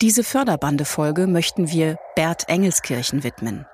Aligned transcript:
Diese 0.00 0.22
Förderbande-Folge 0.22 1.26
möchten 1.26 1.72
wir 1.72 1.98
Bert 2.14 2.48
Engelskirchen 2.48 3.24
widmen. 3.24 3.66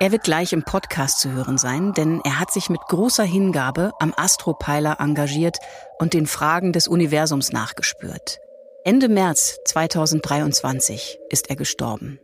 Er 0.00 0.10
wird 0.10 0.24
gleich 0.24 0.54
im 0.54 0.62
Podcast 0.62 1.20
zu 1.20 1.32
hören 1.32 1.58
sein, 1.58 1.92
denn 1.92 2.22
er 2.24 2.40
hat 2.40 2.50
sich 2.50 2.70
mit 2.70 2.80
großer 2.88 3.24
Hingabe 3.24 3.92
am 3.98 4.14
Astropeiler 4.16 5.00
engagiert 5.00 5.58
und 5.98 6.14
den 6.14 6.26
Fragen 6.26 6.72
des 6.72 6.88
Universums 6.88 7.52
nachgespürt. 7.52 8.38
Ende 8.84 9.10
März 9.10 9.58
2023 9.66 11.18
ist 11.28 11.50
er 11.50 11.56
gestorben. 11.56 12.20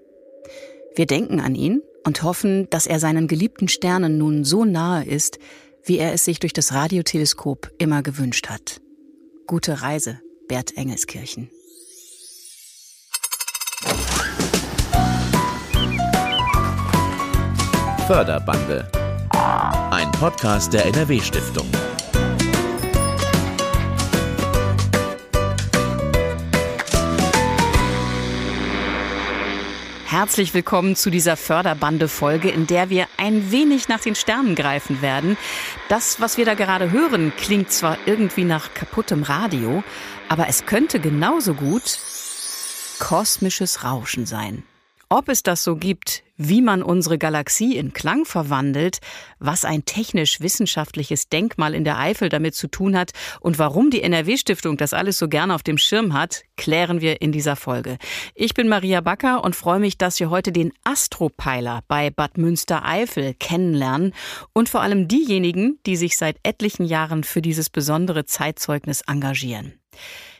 Wir 0.94 1.04
denken 1.04 1.38
an 1.38 1.54
ihn 1.54 1.82
und 2.06 2.22
hoffen, 2.22 2.70
dass 2.70 2.86
er 2.86 3.00
seinen 3.00 3.28
geliebten 3.28 3.68
Sternen 3.68 4.16
nun 4.16 4.44
so 4.44 4.64
nahe 4.64 5.04
ist, 5.04 5.38
wie 5.84 5.98
er 5.98 6.14
es 6.14 6.24
sich 6.24 6.40
durch 6.40 6.54
das 6.54 6.72
Radioteleskop 6.72 7.70
immer 7.76 8.02
gewünscht 8.02 8.48
hat. 8.48 8.80
Gute 9.46 9.82
Reise, 9.82 10.20
Bert 10.48 10.74
Engelskirchen. 10.78 11.50
Förderbande. 18.14 18.86
Ein 19.90 20.12
Podcast 20.12 20.74
der 20.74 20.84
NRW-Stiftung. 20.84 21.66
Herzlich 30.04 30.52
willkommen 30.52 30.94
zu 30.94 31.08
dieser 31.08 31.38
Förderbande-Folge, 31.38 32.50
in 32.50 32.66
der 32.66 32.90
wir 32.90 33.06
ein 33.16 33.50
wenig 33.50 33.88
nach 33.88 34.00
den 34.00 34.14
Sternen 34.14 34.56
greifen 34.56 35.00
werden. 35.00 35.38
Das, 35.88 36.20
was 36.20 36.36
wir 36.36 36.44
da 36.44 36.52
gerade 36.52 36.90
hören, 36.90 37.32
klingt 37.38 37.72
zwar 37.72 37.96
irgendwie 38.04 38.44
nach 38.44 38.74
kaputtem 38.74 39.22
Radio, 39.22 39.82
aber 40.28 40.48
es 40.48 40.66
könnte 40.66 41.00
genauso 41.00 41.54
gut 41.54 41.98
kosmisches 42.98 43.84
Rauschen 43.84 44.26
sein. 44.26 44.64
Ob 45.14 45.28
es 45.28 45.42
das 45.42 45.62
so 45.62 45.76
gibt, 45.76 46.22
wie 46.38 46.62
man 46.62 46.82
unsere 46.82 47.18
Galaxie 47.18 47.76
in 47.76 47.92
Klang 47.92 48.24
verwandelt, 48.24 49.00
was 49.38 49.66
ein 49.66 49.84
technisch-wissenschaftliches 49.84 51.28
Denkmal 51.28 51.74
in 51.74 51.84
der 51.84 51.98
Eifel 51.98 52.30
damit 52.30 52.54
zu 52.54 52.66
tun 52.66 52.96
hat 52.96 53.10
und 53.40 53.58
warum 53.58 53.90
die 53.90 54.02
NRW-Stiftung 54.02 54.78
das 54.78 54.94
alles 54.94 55.18
so 55.18 55.28
gerne 55.28 55.54
auf 55.54 55.62
dem 55.62 55.76
Schirm 55.76 56.14
hat, 56.14 56.44
klären 56.56 57.02
wir 57.02 57.20
in 57.20 57.30
dieser 57.30 57.56
Folge. 57.56 57.98
Ich 58.34 58.54
bin 58.54 58.70
Maria 58.70 59.02
Backer 59.02 59.44
und 59.44 59.54
freue 59.54 59.80
mich, 59.80 59.98
dass 59.98 60.18
wir 60.18 60.30
heute 60.30 60.50
den 60.50 60.72
Astropeiler 60.82 61.82
bei 61.88 62.08
Bad 62.08 62.38
Münstereifel 62.38 63.34
kennenlernen 63.34 64.14
und 64.54 64.70
vor 64.70 64.80
allem 64.80 65.08
diejenigen, 65.08 65.78
die 65.84 65.96
sich 65.96 66.16
seit 66.16 66.38
etlichen 66.42 66.86
Jahren 66.86 67.22
für 67.22 67.42
dieses 67.42 67.68
besondere 67.68 68.24
Zeitzeugnis 68.24 69.02
engagieren. 69.02 69.74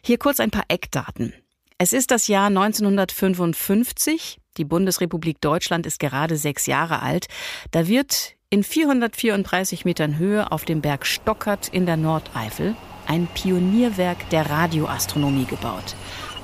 Hier 0.02 0.16
kurz 0.16 0.40
ein 0.40 0.50
paar 0.50 0.64
Eckdaten. 0.68 1.34
Es 1.76 1.92
ist 1.92 2.10
das 2.10 2.26
Jahr 2.26 2.46
1955. 2.46 4.38
Die 4.58 4.66
Bundesrepublik 4.66 5.40
Deutschland 5.40 5.86
ist 5.86 5.98
gerade 5.98 6.36
sechs 6.36 6.66
Jahre 6.66 7.00
alt. 7.00 7.26
Da 7.70 7.88
wird 7.88 8.34
in 8.50 8.62
434 8.62 9.86
Metern 9.86 10.18
Höhe 10.18 10.52
auf 10.52 10.66
dem 10.66 10.82
Berg 10.82 11.06
Stockert 11.06 11.68
in 11.68 11.86
der 11.86 11.96
Nordeifel 11.96 12.76
ein 13.06 13.28
Pionierwerk 13.28 14.28
der 14.28 14.50
Radioastronomie 14.50 15.46
gebaut. 15.46 15.96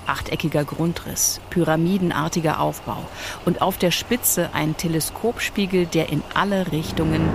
Achteckiger 0.07 0.65
Grundriss, 0.65 1.39
pyramidenartiger 1.51 2.61
Aufbau 2.61 3.07
und 3.45 3.61
auf 3.61 3.77
der 3.77 3.91
Spitze 3.91 4.55
ein 4.55 4.75
Teleskopspiegel, 4.79 5.85
der 5.85 6.09
in 6.09 6.23
alle 6.33 6.73
Richtungen 6.73 7.29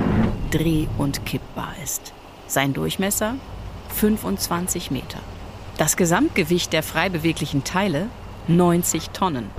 dreh- 0.50 0.88
und 0.98 1.24
kippbar 1.24 1.76
ist. 1.84 2.14
Sein 2.48 2.74
Durchmesser 2.74 3.36
25 3.90 4.90
Meter. 4.90 5.20
Das 5.78 5.98
Gesamtgewicht 5.98 6.74
der 6.74 6.82
frei 6.82 7.10
beweglichen 7.10 7.64
Teile 7.64 8.10
90 8.48 9.12
Tonnen. 9.12 9.52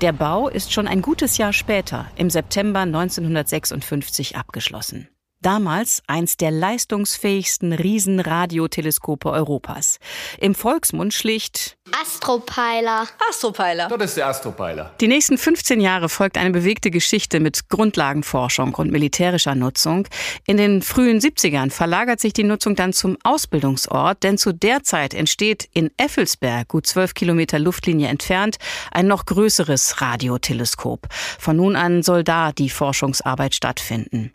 Der 0.00 0.12
Bau 0.12 0.48
ist 0.48 0.72
schon 0.72 0.88
ein 0.88 1.02
gutes 1.02 1.38
Jahr 1.38 1.52
später, 1.52 2.06
im 2.16 2.30
September 2.30 2.80
1956, 2.80 4.36
abgeschlossen. 4.36 5.08
Damals 5.44 6.02
eins 6.06 6.38
der 6.38 6.50
leistungsfähigsten 6.50 7.74
Riesenradioteleskope 7.74 9.30
Europas. 9.30 9.98
Im 10.40 10.54
Volksmund 10.54 11.12
schlicht 11.12 11.76
Astropeiler. 12.00 13.06
Astropeiler. 13.28 13.88
Das 13.88 14.12
ist 14.12 14.16
der 14.16 14.28
Astropeiler. 14.28 14.94
Die 15.02 15.06
nächsten 15.06 15.36
15 15.36 15.82
Jahre 15.82 16.08
folgt 16.08 16.38
eine 16.38 16.50
bewegte 16.50 16.90
Geschichte 16.90 17.40
mit 17.40 17.68
Grundlagenforschung 17.68 18.74
und 18.74 18.90
militärischer 18.90 19.54
Nutzung. 19.54 20.08
In 20.46 20.56
den 20.56 20.80
frühen 20.80 21.20
70ern 21.20 21.70
verlagert 21.70 22.20
sich 22.20 22.32
die 22.32 22.44
Nutzung 22.44 22.74
dann 22.74 22.94
zum 22.94 23.18
Ausbildungsort, 23.22 24.22
denn 24.22 24.38
zu 24.38 24.54
der 24.54 24.82
Zeit 24.82 25.12
entsteht 25.12 25.68
in 25.74 25.90
Effelsberg, 25.98 26.68
gut 26.68 26.86
zwölf 26.86 27.12
Kilometer 27.12 27.58
Luftlinie 27.58 28.08
entfernt, 28.08 28.56
ein 28.90 29.08
noch 29.08 29.26
größeres 29.26 30.00
Radioteleskop. 30.00 31.06
Von 31.38 31.56
nun 31.56 31.76
an 31.76 32.02
soll 32.02 32.24
da 32.24 32.52
die 32.52 32.70
Forschungsarbeit 32.70 33.54
stattfinden. 33.54 34.32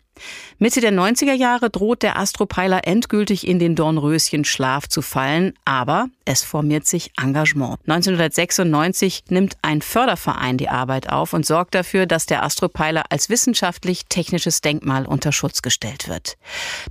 Mitte 0.58 0.80
der 0.80 0.92
90er 0.92 1.32
Jahre 1.32 1.70
droht 1.70 2.02
der 2.02 2.18
Astropeiler 2.18 2.86
endgültig 2.86 3.46
in 3.46 3.58
den 3.58 3.74
Dornröschen-Schlaf 3.74 4.88
zu 4.88 5.02
fallen, 5.02 5.54
aber 5.64 6.08
es 6.30 6.44
formiert 6.44 6.86
sich 6.86 7.10
Engagement. 7.20 7.80
1996 7.88 9.24
nimmt 9.30 9.56
ein 9.62 9.82
Förderverein 9.82 10.58
die 10.58 10.68
Arbeit 10.68 11.10
auf 11.10 11.32
und 11.32 11.44
sorgt 11.44 11.74
dafür, 11.74 12.06
dass 12.06 12.24
der 12.24 12.44
Astropeiler 12.44 13.02
als 13.10 13.30
wissenschaftlich-technisches 13.30 14.60
Denkmal 14.60 15.06
unter 15.06 15.32
Schutz 15.32 15.60
gestellt 15.60 16.06
wird. 16.06 16.36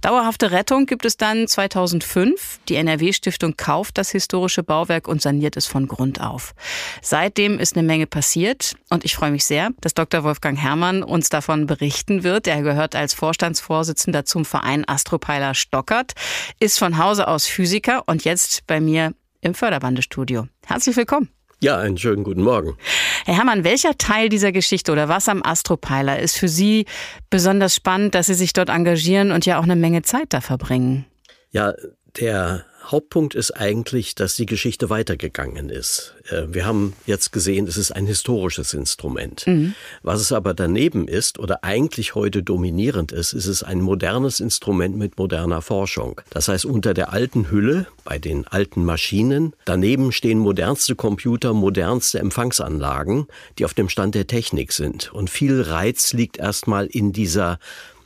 Dauerhafte 0.02 0.52
Rettung 0.52 0.88
gibt 0.88 1.06
es 1.06 1.16
dann 1.16 1.48
2005. 1.48 2.60
Die 2.68 2.76
NRW-Stiftung 2.76 3.56
kauft 3.56 3.98
das 3.98 4.12
historische 4.12 4.62
Bauwerk 4.62 5.08
und 5.08 5.22
saniert 5.22 5.56
es 5.56 5.68
von 5.68 5.88
Grund 5.88 6.20
auf. 6.20 6.54
Seitdem 7.02 7.60
ist 7.60 7.78
eine 7.78 7.88
Menge 7.88 8.08
passiert 8.08 8.76
und 8.90 9.06
ich 9.06 9.16
freue 9.16 9.32
mich 9.32 9.46
sehr, 9.46 9.70
dass 9.80 9.94
Dr. 9.94 10.26
Wolfgang 10.26 10.60
Herrmann 10.60 11.02
uns 11.02 11.30
davon 11.30 11.66
berichten 11.66 12.24
wird. 12.24 12.46
Er 12.48 12.62
gehört 12.62 12.94
als 12.94 13.14
Vorstandsvorsitzender 13.14 14.26
zum 14.26 14.44
Verein 14.44 14.86
Astropeiler 14.86 15.54
Stockert, 15.54 16.12
ist 16.60 16.78
von 16.78 16.98
Hause 16.98 17.30
aus 17.30 17.46
Physiker 17.46 18.04
und 18.06 18.26
jetzt 18.26 18.68
bei 18.68 18.82
mir 18.82 19.14
im 19.42 19.54
Förderbandestudio. 19.54 20.48
Herzlich 20.66 20.96
willkommen. 20.96 21.30
Ja, 21.62 21.78
einen 21.78 21.98
schönen 21.98 22.24
guten 22.24 22.42
Morgen. 22.42 22.78
Herr 23.26 23.36
Herrmann, 23.36 23.66
welcher 23.66 23.98
Teil 23.98 24.30
dieser 24.30 24.54
Geschichte 24.54 24.94
oder 24.94 25.10
was 25.10 25.28
am 25.28 25.44
Astropeiler 25.44 26.20
ist 26.20 26.38
für 26.38 26.48
Sie 26.48 26.86
besonders 27.30 27.76
spannend, 27.76 28.16
dass 28.16 28.28
Sie 28.28 28.34
sich 28.34 28.54
dort 28.54 28.70
engagieren 28.70 29.32
und 29.32 29.46
ja 29.46 29.60
auch 29.60 29.64
eine 29.64 29.76
Menge 29.76 30.02
Zeit 30.02 30.28
da 30.30 30.40
verbringen? 30.40 31.06
Ja, 31.52 31.74
der 32.18 32.66
Hauptpunkt 32.92 33.36
ist 33.36 33.52
eigentlich, 33.52 34.16
dass 34.16 34.36
die 34.36 34.46
Geschichte 34.46 34.90
weitergegangen 34.90 35.70
ist. 35.70 36.16
Äh, 36.30 36.44
wir 36.50 36.66
haben 36.66 36.94
jetzt 37.06 37.31
gesehen, 37.31 37.68
es 37.68 37.78
ist 37.78 37.92
ein 37.92 38.08
historisches 38.08 38.74
Instrument. 38.74 39.46
Mhm. 39.46 39.75
Was 40.02 40.22
es 40.22 40.31
aber 40.31 40.53
daneben 40.53 41.08
ist 41.08 41.40
oder 41.40 41.64
eigentlich 41.64 42.16
heute 42.16 42.42
dominierend 42.42 43.12
ist, 43.12 43.34
ist 43.34 43.46
es 43.46 43.64
ein 43.64 43.81
modernes 43.81 44.40
Instrument 44.40 44.97
mit 44.97 45.18
moderner 45.18 45.62
Forschung. 45.62 46.22
Das 46.31 46.47
heißt, 46.47 46.66
unter 46.66 46.94
der 46.94 47.14
alten 47.14 47.52
Hülle, 47.52 47.86
bei 48.06 48.18
den 48.18 48.47
alten 48.47 48.86
Maschinen, 48.86 49.53
daneben 49.66 50.12
stehen 50.12 50.40
modernste 50.40 50.96
Computer, 50.96 51.53
modernste 51.53 52.20
Empfangsanlagen, 52.20 53.28
die 53.58 53.66
auf 53.66 53.74
dem 53.74 53.90
Stand 53.90 54.16
der 54.16 54.28
Technik 54.28 54.72
sind. 54.72 55.14
Und 55.14 55.30
viel 55.30 55.62
Reiz 55.62 56.14
liegt 56.14 56.38
erstmal 56.38 56.88
in 56.88 57.14
dieser 57.14 57.59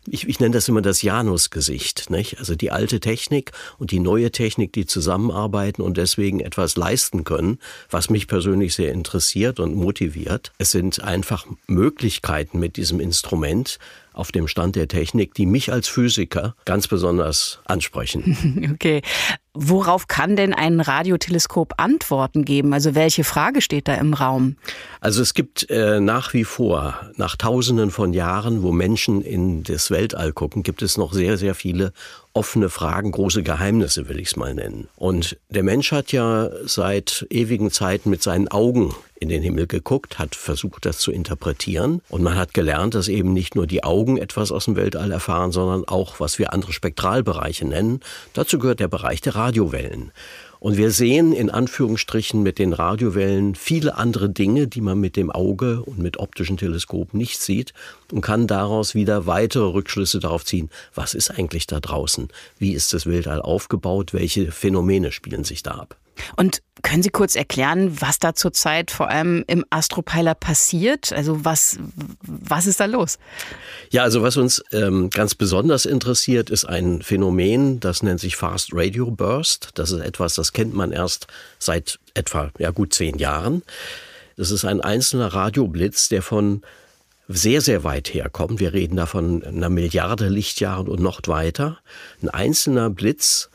ich, 0.08 0.28
ich 0.28 0.40
nenne 0.40 0.53
das 0.53 0.68
immer 0.68 0.81
das 0.81 1.02
Janusgesicht, 1.02 2.09
nicht? 2.09 2.40
Also 2.40 2.56
die 2.56 2.72
alte 2.72 3.00
Technik 3.00 3.52
und 3.78 3.91
die 3.91 4.00
neue 4.00 4.31
Technik, 4.31 4.74
die 4.74 4.86
zusammenarbeiten 4.86 5.81
und 5.81 5.97
deswegen 5.97 6.40
etwas 6.40 6.75
leisten 6.75 7.24
können, 7.24 7.59
was 7.90 8.09
mich 8.09 8.28
persönlich 8.28 8.75
sehr 8.75 8.91
interessiert 8.91 9.59
und 9.59 9.75
motiviert. 9.75 10.52
Es 10.58 10.72
sind 10.72 11.02
einfach 11.02 11.46
Möglichkeiten 11.68 12.59
mit 12.59 12.78
diesem 12.78 13.00
Instrument, 13.00 13.80
auf 14.13 14.31
dem 14.31 14.47
Stand 14.47 14.75
der 14.75 14.88
Technik, 14.88 15.34
die 15.34 15.46
mich 15.46 15.72
als 15.72 15.88
Physiker 15.88 16.56
ganz 16.66 16.88
besonders 16.88 17.59
ansprechen. 17.66 18.38
Okay. 18.74 19.01
Worauf 19.56 20.07
kann 20.07 20.35
denn 20.35 20.53
ein 20.53 20.79
Radioteleskop 20.79 21.75
Antworten 21.78 22.44
geben? 22.44 22.73
Also 22.73 22.96
welche 22.96 23.23
Frage 23.23 23.62
steht 23.62 23.88
da 23.88 23.94
im 23.96 24.16
Raum? 24.16 24.56
Also 25.00 25.22
es 25.22 25.35
gibt 25.35 25.70
äh, 25.70 25.99
nach 25.99 26.34
wie 26.34 26.43
vor, 26.43 27.11
nach 27.17 27.35
Tausenden 27.35 27.91
von 27.91 28.14
Jahren, 28.14 28.64
wo 28.64 28.72
Menschen 28.72 29.22
in 29.22 29.61
das 29.61 29.91
Weltall 29.91 30.34
gucken, 30.34 30.64
gibt 30.64 30.82
es 30.82 30.97
noch 30.97 31.14
sehr, 31.14 31.38
sehr 31.38 31.53
viele 31.53 31.93
offene 32.34 32.70
Fragen, 32.70 33.12
große 33.12 33.44
Geheimnisse, 33.44 34.09
will 34.09 34.20
ich 34.20 34.30
es 34.30 34.35
mal 34.35 34.53
nennen. 34.53 34.88
Und 34.96 35.38
der 35.50 35.64
Mensch 35.64 35.91
hat 35.91 36.12
ja 36.12 36.50
seit 36.66 37.28
ewigen 37.30 37.70
Zeiten 37.70 38.09
mit 38.09 38.24
seinen 38.24 38.47
Augen 38.47 38.94
in 39.20 39.30
den 39.30 39.41
Himmel 39.41 39.68
geguckt, 39.68 40.20
hat 40.20 40.35
versucht, 40.35 40.85
das 40.85 40.97
zu 40.97 41.12
interpretieren. 41.12 42.02
Und 42.09 42.24
man 42.24 42.35
hat 42.35 42.53
gelernt, 42.53 42.96
dass 42.96 43.08
eben 43.08 43.34
nicht 43.34 43.56
nur 43.56 43.68
die 43.68 43.84
Augen 43.84 44.18
etwas 44.18 44.52
aus 44.52 44.66
dem 44.66 44.76
Weltall 44.76 45.12
erfahren, 45.12 45.52
sondern 45.52 45.88
auch, 45.88 46.20
was 46.20 46.40
wir 46.40 46.53
andere 46.53 46.74
Spektralbereiche 46.74 47.66
nennen. 47.66 48.02
Dazu 48.34 48.59
gehört 48.59 48.79
der 48.79 48.88
Bereich 48.90 49.22
der 49.22 49.36
Radiowellen. 49.36 50.12
Und 50.64 50.78
wir 50.78 50.92
sehen 50.92 51.34
in 51.34 51.50
Anführungsstrichen 51.50 52.42
mit 52.42 52.58
den 52.58 52.72
Radiowellen 52.72 53.54
viele 53.54 53.98
andere 53.98 54.30
Dinge, 54.30 54.66
die 54.66 54.80
man 54.80 54.98
mit 54.98 55.18
dem 55.18 55.30
Auge 55.30 55.84
und 55.84 56.00
mit 56.00 56.16
optischen 56.20 56.56
Teleskopen 56.56 57.18
nicht 57.18 57.42
sieht 57.42 57.74
und 58.14 58.22
kann 58.22 58.48
daraus 58.48 58.96
wieder 58.96 59.26
weitere 59.26 59.66
Rückschlüsse 59.66 60.22
darauf 60.22 60.46
ziehen, 60.46 60.70
was 60.96 61.16
ist 61.16 61.32
eigentlich 61.32 61.68
da 61.68 61.82
draußen? 61.82 62.30
Wie 62.60 62.72
ist 62.72 62.94
das 62.94 63.06
Weltall 63.06 63.42
aufgebaut? 63.42 64.14
Welche 64.14 64.54
Phänomene 64.54 65.12
spielen 65.12 65.44
sich 65.44 65.64
da 65.64 65.72
ab? 65.72 65.98
Und 66.36 66.62
können 66.84 67.02
Sie 67.02 67.10
kurz 67.10 67.36
erklären, 67.36 68.02
was 68.02 68.20
da 68.20 68.36
zurzeit 68.36 68.92
vor 68.92 69.10
allem 69.10 69.44
im 69.48 69.66
Astropeiler 69.70 70.36
passiert? 70.36 71.14
Also 71.14 71.46
was, 71.46 71.80
was 72.22 72.68
ist 72.68 72.80
da 72.80 72.86
los? 72.86 73.20
Ja, 73.90 74.04
also 74.04 74.22
was 74.22 74.36
uns 74.38 74.64
ähm, 74.72 75.10
ganz 75.10 75.34
besonders 75.34 75.86
interessiert, 75.86 76.50
ist 76.50 76.66
ein 76.66 77.02
Phänomen, 77.02 77.80
das 77.80 78.04
nennt 78.04 78.20
sich 78.20 78.36
Fast 78.36 78.72
Radio 78.74 79.10
Burst. 79.12 79.70
Das 79.76 79.92
ist 79.92 80.02
etwas, 80.02 80.36
das 80.36 80.52
kennt 80.52 80.74
man 80.74 80.92
erst 80.92 81.28
seit 81.58 82.00
etwa 82.14 82.52
ja, 82.60 82.72
gut 82.72 82.94
zehn 82.94 83.18
Jahren. 83.18 83.64
Das 84.36 84.52
ist 84.52 84.66
ein 84.66 84.82
einzelner 84.82 85.28
Radioblitz, 85.28 86.10
der 86.10 86.22
von 86.22 86.64
sehr, 87.28 87.62
sehr 87.62 87.84
weit 87.84 88.14
herkommt. 88.14 88.60
Wir 88.60 88.74
reden 88.74 88.98
da 88.98 89.06
von 89.06 89.44
einer 89.44 89.70
Milliarde 89.70 90.28
Lichtjahren 90.28 90.88
und 90.88 91.00
noch 91.00 91.22
weiter. 91.28 91.80
Ein 92.22 92.30
einzelner 92.30 92.90
Blitz 92.90 93.50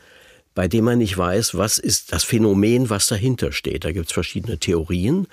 bei 0.55 0.67
dem 0.67 0.85
man 0.85 0.97
nicht 0.97 1.17
weiß, 1.17 1.55
was 1.55 1.77
ist 1.77 2.11
das 2.11 2.23
Phänomen, 2.23 2.89
was 2.89 3.07
dahinter 3.07 3.51
steht. 3.51 3.85
Da 3.85 3.91
gibt 3.91 4.07
es 4.07 4.13
verschiedene 4.13 4.57
Theorien. 4.57 5.27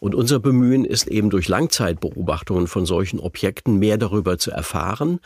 Und 0.00 0.14
unser 0.14 0.40
Bemühen 0.40 0.84
ist 0.84 1.06
eben 1.06 1.30
durch 1.30 1.48
Langzeitbeobachtungen 1.48 2.66
von 2.66 2.86
solchen 2.86 3.20
Objekten 3.20 3.78
mehr 3.78 3.98
darüber 3.98 4.38
zu 4.38 4.50
erfahren, 4.50 5.20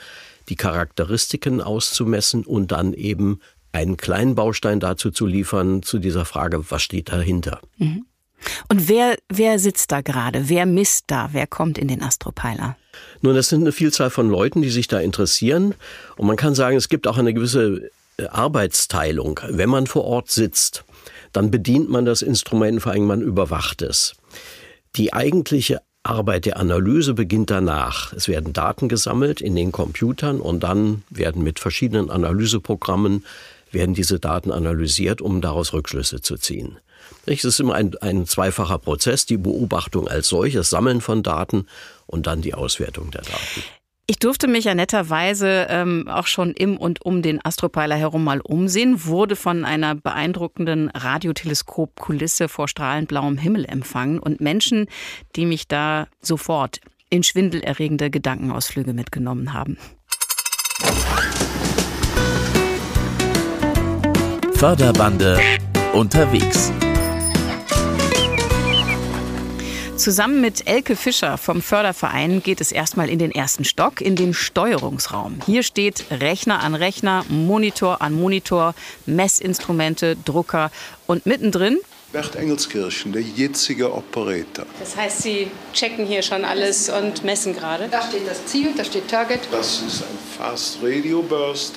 die 0.49 0.57
Charakteristiken 0.57 1.61
auszumessen 1.61 2.45
und 2.45 2.73
dann 2.73 2.93
eben 2.93 3.41
einen 3.73 3.97
kleinen 3.97 4.35
Baustein 4.35 4.81
dazu 4.81 5.11
zu 5.11 5.27
liefern, 5.27 5.83
zu 5.83 5.99
dieser 5.99 6.25
Frage, 6.25 6.71
was 6.71 6.83
steht 6.83 7.11
dahinter. 7.11 7.61
Mhm. 7.79 8.07
Und 8.69 8.89
wer, 8.89 9.17
wer 9.29 9.59
sitzt 9.59 9.93
da 9.93 10.01
gerade? 10.01 10.49
Wer 10.49 10.67
misst 10.67 11.05
da? 11.09 11.31
Wer 11.33 11.47
kommt 11.47 11.79
in 11.79 11.89
den 11.89 12.03
Astropeiler? 12.03 12.77
Nun, 13.23 13.35
das 13.35 13.49
sind 13.49 13.63
eine 13.63 13.73
Vielzahl 13.73 14.11
von 14.11 14.29
Leuten, 14.29 14.63
die 14.63 14.71
sich 14.71 14.89
da 14.89 15.01
interessieren. 15.01 15.75
Und 16.17 16.27
man 16.27 16.37
kann 16.37 16.55
sagen, 16.55 16.77
es 16.77 16.89
gibt 16.89 17.07
auch 17.07 17.19
eine 17.19 17.35
gewisse 17.35 17.91
Arbeitsteilung. 18.29 19.41
Wenn 19.49 19.69
man 19.69 19.87
vor 19.87 20.05
Ort 20.05 20.31
sitzt, 20.31 20.85
dann 21.33 21.51
bedient 21.51 21.91
man 21.91 22.05
das 22.05 22.23
Instrument, 22.23 22.81
vor 22.81 22.93
allem 22.93 23.07
man 23.07 23.21
überwacht 23.21 23.83
es. 23.83 24.15
Die 24.97 25.13
eigentliche 25.13 25.83
Arbeit 26.03 26.47
der 26.47 26.57
Analyse 26.57 27.15
beginnt 27.15 27.51
danach. 27.51 28.13
Es 28.13 28.29
werden 28.29 28.53
Daten 28.53 28.89
gesammelt 28.89 29.41
in 29.41 29.57
den 29.57 29.73
Computern 29.73 30.41
und 30.41 30.61
dann 30.61 31.03
werden 31.11 31.43
mit 31.43 31.59
verschiedenen 31.59 32.11
Analyseprogrammen 32.11 33.25
werden 33.73 33.95
diese 33.95 34.21
Daten 34.21 34.53
analysiert, 34.53 35.21
um 35.21 35.41
daraus 35.41 35.73
Rückschlüsse 35.73 36.21
zu 36.21 36.37
ziehen. 36.37 36.79
Es 37.27 37.45
ist 37.45 37.61
immer 37.61 37.75
ein, 37.75 37.97
ein 38.01 38.27
zweifacher 38.27 38.79
Prozess, 38.79 39.27
die 39.27 39.37
Beobachtung 39.37 40.09
als 40.09 40.29
solches, 40.29 40.71
Sammeln 40.71 41.01
von 41.01 41.23
Daten 41.23 41.67
und 42.07 42.27
dann 42.27 42.41
die 42.41 42.55
Auswertung 42.55 43.11
der 43.11 43.23
Daten. 43.23 43.63
Ich 44.09 44.21
durfte 44.21 44.47
mich 44.47 44.65
ja 44.67 44.75
netterweise 44.77 45.67
ähm, 45.69 46.07
auch 46.07 46.29
schon 46.29 46.53
im 46.53 46.77
und 46.77 47.05
um 47.05 47.23
den 47.23 47.45
Astropeiler 47.45 47.97
herum 47.97 48.23
mal 48.23 48.41
umsehen, 48.41 49.05
wurde 49.05 49.35
von 49.35 49.65
einer 49.65 49.97
beeindruckenden 49.97 50.91
Radioteleskopkulisse 50.91 52.49
vor 52.49 52.69
strahlend 52.69 53.09
blauem 53.09 53.37
Himmel 53.37 53.65
empfangen 53.65 54.21
und 54.21 54.41
Menschen, 54.41 54.87
die 55.35 55.45
mich 55.45 55.67
da 55.67 56.07
sofort 56.21 56.81
in 57.11 57.25
schwindelerregende 57.25 58.09
Gedankenausflüge 58.09 58.93
mitgenommen 58.93 59.53
haben. 59.53 59.77
Förderbande 64.55 65.41
unterwegs. 65.95 66.71
Zusammen 69.97 70.43
mit 70.43 70.69
Elke 70.69 70.95
Fischer 70.95 71.39
vom 71.39 71.63
Förderverein 71.63 72.43
geht 72.43 72.61
es 72.61 72.71
erstmal 72.71 73.09
in 73.09 73.19
den 73.19 73.31
ersten 73.31 73.65
Stock, 73.65 74.01
in 74.01 74.15
den 74.15 74.35
Steuerungsraum. 74.35 75.41
Hier 75.47 75.63
steht 75.63 76.05
Rechner 76.11 76.61
an 76.61 76.75
Rechner, 76.75 77.25
Monitor 77.29 78.03
an 78.03 78.13
Monitor, 78.13 78.75
Messinstrumente, 79.07 80.17
Drucker 80.25 80.71
und 81.07 81.25
mittendrin 81.25 81.79
Bert 82.13 82.37
Engelskirchen, 82.37 83.13
der 83.13 83.23
jetzige 83.23 83.93
Operator. 83.93 84.65
Das 84.79 84.97
heißt, 84.97 85.23
Sie 85.23 85.51
checken 85.73 86.07
hier 86.07 86.23
schon 86.23 86.45
alles 86.45 86.89
und 86.89 87.25
messen 87.25 87.55
gerade? 87.55 87.89
Da 87.89 88.01
steht 88.01 88.29
das 88.29 88.47
Ziel, 88.47 88.73
da 88.77 88.85
steht 88.85 89.09
Target. 89.09 89.41
Das 89.51 89.83
ist 89.83 90.03
ein 90.03 90.19
Fast 90.39 90.79
Radio 90.83 91.21
Burst. 91.23 91.75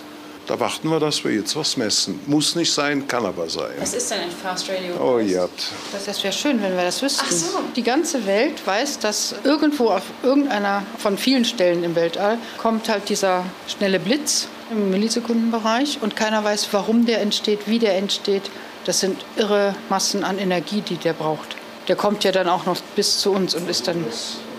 Da 0.50 0.60
warten 0.60 0.90
wir, 0.90 1.00
dass 1.00 1.24
wir 1.24 1.32
jetzt 1.32 1.56
was 1.56 1.78
messen. 1.78 2.20
Muss 2.26 2.56
nicht 2.56 2.74
sein, 2.74 3.08
kann 3.08 3.24
aber 3.24 3.48
sein. 3.48 3.70
Was 3.78 3.94
ist 3.94 4.10
denn 4.10 4.22
ein 4.22 4.32
Fast 4.32 4.68
Radio? 4.68 4.96
Oh, 5.00 5.20
ihr 5.20 5.48
Das, 5.92 6.06
das 6.06 6.24
wäre 6.24 6.34
schön, 6.34 6.60
wenn 6.60 6.76
wir 6.76 6.86
das 6.86 7.04
wüssten. 7.04 7.24
Ach 7.24 7.32
so. 7.32 7.60
Die 7.76 7.84
ganze 7.84 8.26
Welt 8.26 8.66
weiß, 8.66 8.98
dass 8.98 9.36
irgendwo 9.44 9.90
auf 9.90 10.02
irgendeiner 10.24 10.82
von 10.98 11.20
vielen 11.20 11.46
Stellen 11.46 11.84
im 11.84 11.94
Weltall 11.94 12.40
kommt 12.58 12.90
halt 12.90 13.10
dieser 13.10 13.46
schnelle 13.68 14.00
Blitz 14.00 14.48
im 14.72 14.90
Millisekundenbereich 14.90 16.00
und 16.02 16.16
keiner 16.16 16.44
weiß, 16.44 16.70
warum 16.72 17.06
der 17.06 17.22
entsteht, 17.22 17.68
wie 17.68 17.78
der 17.78 17.96
entsteht. 17.96 18.50
Das 18.86 19.02
sind 19.02 19.24
irre 19.36 19.76
Massen 19.90 20.24
an 20.24 20.40
Energie, 20.40 20.82
die 20.82 20.98
der 20.98 21.14
braucht. 21.14 21.58
Der 21.88 21.96
kommt 21.96 22.24
ja 22.24 22.32
dann 22.32 22.50
auch 22.50 22.66
noch 22.66 22.82
bis 22.96 23.20
zu 23.20 23.32
uns 23.32 23.54
und 23.54 23.70
ist 23.70 23.88
dann 23.88 24.04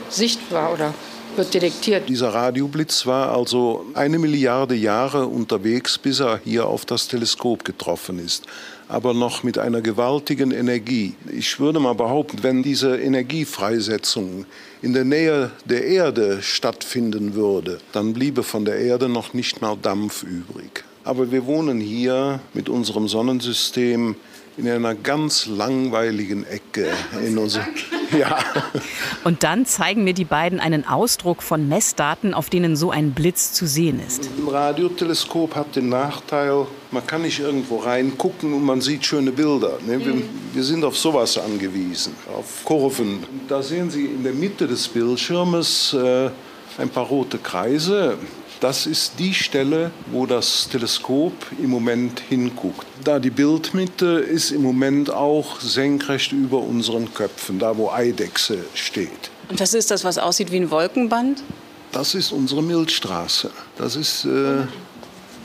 sichtbar 0.08 0.72
oder 0.72 0.94
wird 1.36 1.54
detektiert. 1.54 2.08
Dieser 2.08 2.34
Radioblitz 2.34 3.06
war 3.06 3.34
also 3.34 3.86
eine 3.94 4.18
Milliarde 4.18 4.74
Jahre 4.74 5.26
unterwegs, 5.26 5.98
bis 5.98 6.20
er 6.20 6.40
hier 6.44 6.66
auf 6.66 6.84
das 6.84 7.08
Teleskop 7.08 7.64
getroffen 7.64 8.18
ist. 8.18 8.44
Aber 8.88 9.14
noch 9.14 9.42
mit 9.42 9.56
einer 9.58 9.80
gewaltigen 9.80 10.50
Energie. 10.50 11.14
Ich 11.32 11.60
würde 11.60 11.78
mal 11.78 11.94
behaupten, 11.94 12.42
wenn 12.42 12.62
diese 12.62 12.96
Energiefreisetzung 12.96 14.46
in 14.82 14.92
der 14.92 15.04
Nähe 15.04 15.50
der 15.64 15.84
Erde 15.84 16.42
stattfinden 16.42 17.34
würde, 17.34 17.78
dann 17.92 18.12
bliebe 18.12 18.42
von 18.42 18.64
der 18.64 18.78
Erde 18.78 19.08
noch 19.08 19.32
nicht 19.32 19.60
mal 19.60 19.76
Dampf 19.80 20.24
übrig. 20.24 20.84
Aber 21.04 21.30
wir 21.30 21.46
wohnen 21.46 21.80
hier 21.80 22.40
mit 22.52 22.68
unserem 22.68 23.08
Sonnensystem 23.08 24.16
in 24.56 24.68
einer 24.68 24.94
ganz 24.94 25.46
langweiligen 25.46 26.44
Ecke 26.44 26.90
in 27.24 27.38
unserem. 27.38 27.66
Ja. 28.18 28.38
Und 29.24 29.44
dann 29.44 29.66
zeigen 29.66 30.02
mir 30.02 30.14
die 30.14 30.24
beiden 30.24 30.58
einen 30.58 30.84
Ausdruck 30.84 31.44
von 31.44 31.68
Messdaten, 31.68 32.34
auf 32.34 32.50
denen 32.50 32.74
so 32.74 32.90
ein 32.90 33.12
Blitz 33.12 33.52
zu 33.52 33.66
sehen 33.66 34.00
ist. 34.04 34.28
Ein 34.36 34.48
Radioteleskop 34.48 35.54
hat 35.54 35.76
den 35.76 35.90
Nachteil, 35.90 36.66
man 36.90 37.06
kann 37.06 37.22
nicht 37.22 37.38
irgendwo 37.38 37.76
reingucken 37.76 38.52
und 38.52 38.64
man 38.64 38.80
sieht 38.80 39.06
schöne 39.06 39.30
Bilder. 39.30 39.78
Ne? 39.86 40.04
Wir, 40.04 40.14
wir, 40.52 40.64
sind 40.64 40.84
auf 40.84 40.96
sowas 40.98 41.38
angewiesen, 41.38 42.14
auf 42.36 42.64
Kurven. 42.64 43.24
Da 43.46 43.62
sehen 43.62 43.90
Sie 43.90 44.06
in 44.06 44.24
der 44.24 44.32
Mitte 44.32 44.66
des 44.66 44.88
Bildschirmes 44.88 45.92
äh, 45.94 46.30
ein 46.78 46.88
paar 46.88 47.06
rote 47.06 47.38
Kreise. 47.38 48.18
Das 48.60 48.84
ist 48.84 49.18
die 49.18 49.32
Stelle, 49.32 49.90
wo 50.12 50.26
das 50.26 50.68
Teleskop 50.68 51.32
im 51.62 51.70
Moment 51.70 52.20
hinguckt. 52.20 52.86
Da 53.02 53.18
die 53.18 53.30
Bildmitte 53.30 54.20
ist 54.20 54.50
im 54.50 54.62
Moment 54.62 55.10
auch 55.10 55.58
senkrecht 55.60 56.32
über 56.32 56.58
unseren 56.58 57.12
Köpfen, 57.14 57.58
da 57.58 57.78
wo 57.78 57.90
Eidechse 57.90 58.58
steht. 58.74 59.30
Und 59.48 59.60
das 59.60 59.72
ist 59.72 59.90
das, 59.90 60.04
was 60.04 60.18
aussieht 60.18 60.52
wie 60.52 60.58
ein 60.58 60.70
Wolkenband? 60.70 61.42
Das 61.90 62.14
ist 62.14 62.32
unsere 62.32 62.62
Milchstraße. 62.62 63.50
Das 63.78 63.96
ist. 63.96 64.26
Äh 64.26 64.66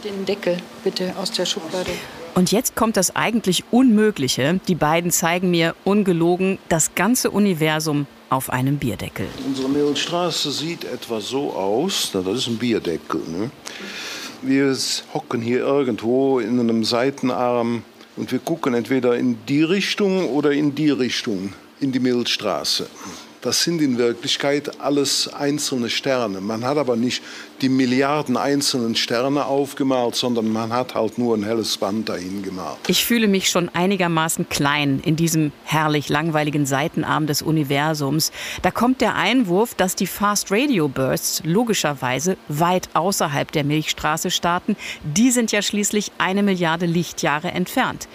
Den 0.04 0.26
Deckel 0.28 0.58
bitte 0.84 1.14
aus 1.18 1.32
der 1.32 1.46
Schublade. 1.46 1.92
Und 2.36 2.52
jetzt 2.52 2.76
kommt 2.76 2.98
das 2.98 3.16
eigentlich 3.16 3.64
Unmögliche. 3.72 4.60
Die 4.68 4.76
beiden 4.76 5.10
zeigen 5.10 5.52
mir 5.52 5.74
ungelogen 5.86 6.60
das 6.68 6.94
ganze 6.94 7.32
Universum 7.32 8.08
auf 8.36 8.50
einem 8.50 8.78
Bierdeckel. 8.78 9.28
Unsere 9.48 9.70
Milchstraße 9.70 10.52
sieht 10.52 10.84
etwa 10.84 11.22
so 11.22 11.54
aus. 11.54 12.12
Das 12.12 12.28
ist 12.28 12.48
ein 12.48 12.58
Bierdeckel. 12.58 13.22
Ne? 13.28 13.50
Wir 14.42 14.78
hocken 15.14 15.42
hier 15.42 15.60
irgendwo 15.60 16.40
in 16.40 16.60
einem 16.60 16.84
Seitenarm 16.84 17.84
und 18.18 18.32
wir 18.32 18.40
gucken 18.40 18.74
entweder 18.74 19.16
in 19.16 19.38
die 19.48 19.64
Richtung 19.64 20.30
oder 20.30 20.52
in 20.52 20.76
die 20.76 20.90
Richtung, 20.90 21.54
in 21.80 21.94
die 21.94 22.00
Milchstraße. 22.00 22.88
Das 23.46 23.62
sind 23.62 23.80
in 23.80 24.00
Wirklichkeit 24.00 24.82
alles 24.82 25.32
einzelne 25.32 25.92
Sterne. 25.92 26.42
Man 26.42 26.66
hat 26.66 26.80
aber 26.80 26.96
nicht 26.96 27.22
die 27.62 27.70
Milliarden 27.70 28.38
einzelnen 28.38 28.96
Sterne 28.96 29.46
aufgemalt, 29.46 30.16
sondern 30.16 30.52
man 30.52 30.74
hat 30.74 30.96
halt 30.96 31.20
nur 31.20 31.38
ein 31.38 31.44
helles 31.44 31.78
Band 31.78 32.10
dahin 32.10 32.42
gemalt. 32.42 32.78
Ich 32.88 33.06
fühle 33.06 33.28
mich 33.28 33.52
schon 33.52 33.70
einigermaßen 33.70 34.50
klein 34.50 35.00
in 35.06 35.16
diesem 35.16 35.52
herrlich 35.64 36.10
langweiligen 36.10 36.66
Seitenarm 36.66 37.28
des 37.28 37.44
Universums. 37.44 38.32
Da 38.64 38.72
kommt 38.72 39.00
der 39.00 39.14
Einwurf, 39.14 39.76
dass 39.76 39.94
die 39.96 40.08
Fast 40.08 40.52
Radio 40.52 40.88
Bursts 40.88 41.44
logischerweise 41.46 42.38
weit 42.48 42.90
außerhalb 42.96 43.52
der 43.52 43.64
Milchstraße 43.64 44.32
starten. 44.32 44.76
Die 45.04 45.30
sind 45.30 45.52
ja 45.52 45.62
schließlich 45.62 46.12
eine 46.18 46.42
Milliarde 46.42 46.88
Lichtjahre 46.88 47.52
entfernt. 47.52 48.08